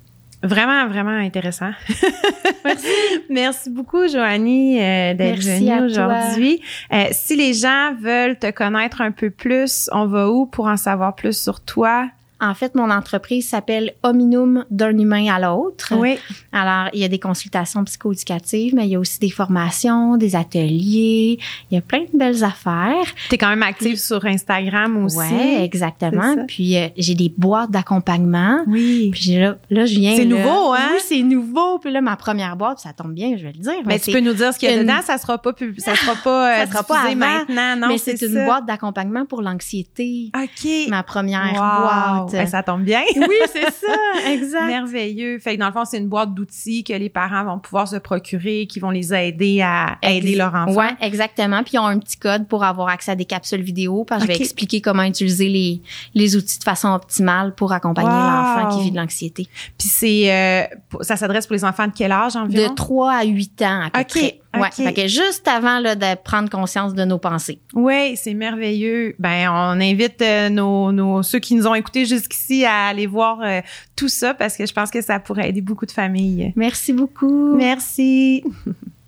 [0.42, 1.72] vraiment, vraiment intéressant.
[2.66, 2.88] Merci.
[3.30, 6.62] Merci beaucoup, Joanie, euh, d'être venue aujourd'hui.
[6.94, 10.78] Euh, si les gens veulent te connaître un peu plus, on va où pour en
[10.78, 12.08] savoir plus sur toi?
[12.46, 15.94] En fait, mon entreprise s'appelle Hominum d'un humain à l'autre.
[15.98, 16.18] Oui.
[16.52, 20.36] Alors, il y a des consultations psychoéducatives, mais il y a aussi des formations, des
[20.36, 21.40] ateliers.
[21.72, 23.06] Il y a plein de belles affaires.
[23.30, 25.18] Tu es quand même active sur Instagram aussi.
[25.30, 26.46] C'est exactement.
[26.48, 28.60] Puis euh, j'ai des boîtes d'accompagnement.
[28.68, 29.10] Oui.
[29.14, 30.16] Puis là, là, je viens.
[30.16, 30.90] C'est nouveau, hein?
[30.94, 31.80] Oui, c'est nouveau.
[31.80, 33.74] Puis là, ma première boîte, ça tombe bien, je vais le dire.
[33.86, 35.80] Mais tu peux nous dire ce qu'il y a une- dedans, ça sera pas pub-
[35.80, 38.46] ça sera pas, euh, Ça sera pas avant, maintenant, non, mais c'est une ça.
[38.46, 40.32] boîte d'accompagnement pour l'anxiété.
[40.36, 40.70] OK.
[40.90, 42.26] Ma première Wow.
[42.30, 42.33] boîte.
[42.38, 43.02] Ben, ça tombe bien.
[43.16, 44.68] Oui, c'est ça, exact.
[44.68, 45.40] Merveilleux.
[45.40, 47.96] Fait que dans le fond, c'est une boîte d'outils que les parents vont pouvoir se
[47.98, 50.74] procurer, qui vont les aider à aider Ex- leur enfant.
[50.74, 51.64] Ouais, exactement.
[51.64, 54.04] Puis ils ont un petit code pour avoir accès à des capsules vidéo.
[54.06, 55.82] Parce que je vais expliquer comment utiliser les,
[56.14, 58.14] les outils de façon optimale pour accompagner Wow.
[58.16, 59.48] l'enfant qui vit de l'anxiété.
[59.78, 60.64] Puis c'est euh,
[61.02, 62.70] ça s'adresse pour les enfants de quel âge environ?
[62.70, 64.40] De 3 à 8 ans à peu Ok, près.
[64.56, 64.70] Ouais.
[64.72, 67.60] Fait que juste avant là, de prendre conscience de nos pensées.
[67.74, 69.16] Oui, c'est merveilleux.
[69.20, 73.42] Ben, on invite euh, nos, nos ceux qui nous ont écoutés jusqu'ici à aller voir
[73.42, 73.62] euh,
[73.96, 76.54] tout ça parce que je pense que ça pourrait aider beaucoup de familles.
[76.56, 77.56] Merci beaucoup.
[77.56, 78.44] Merci.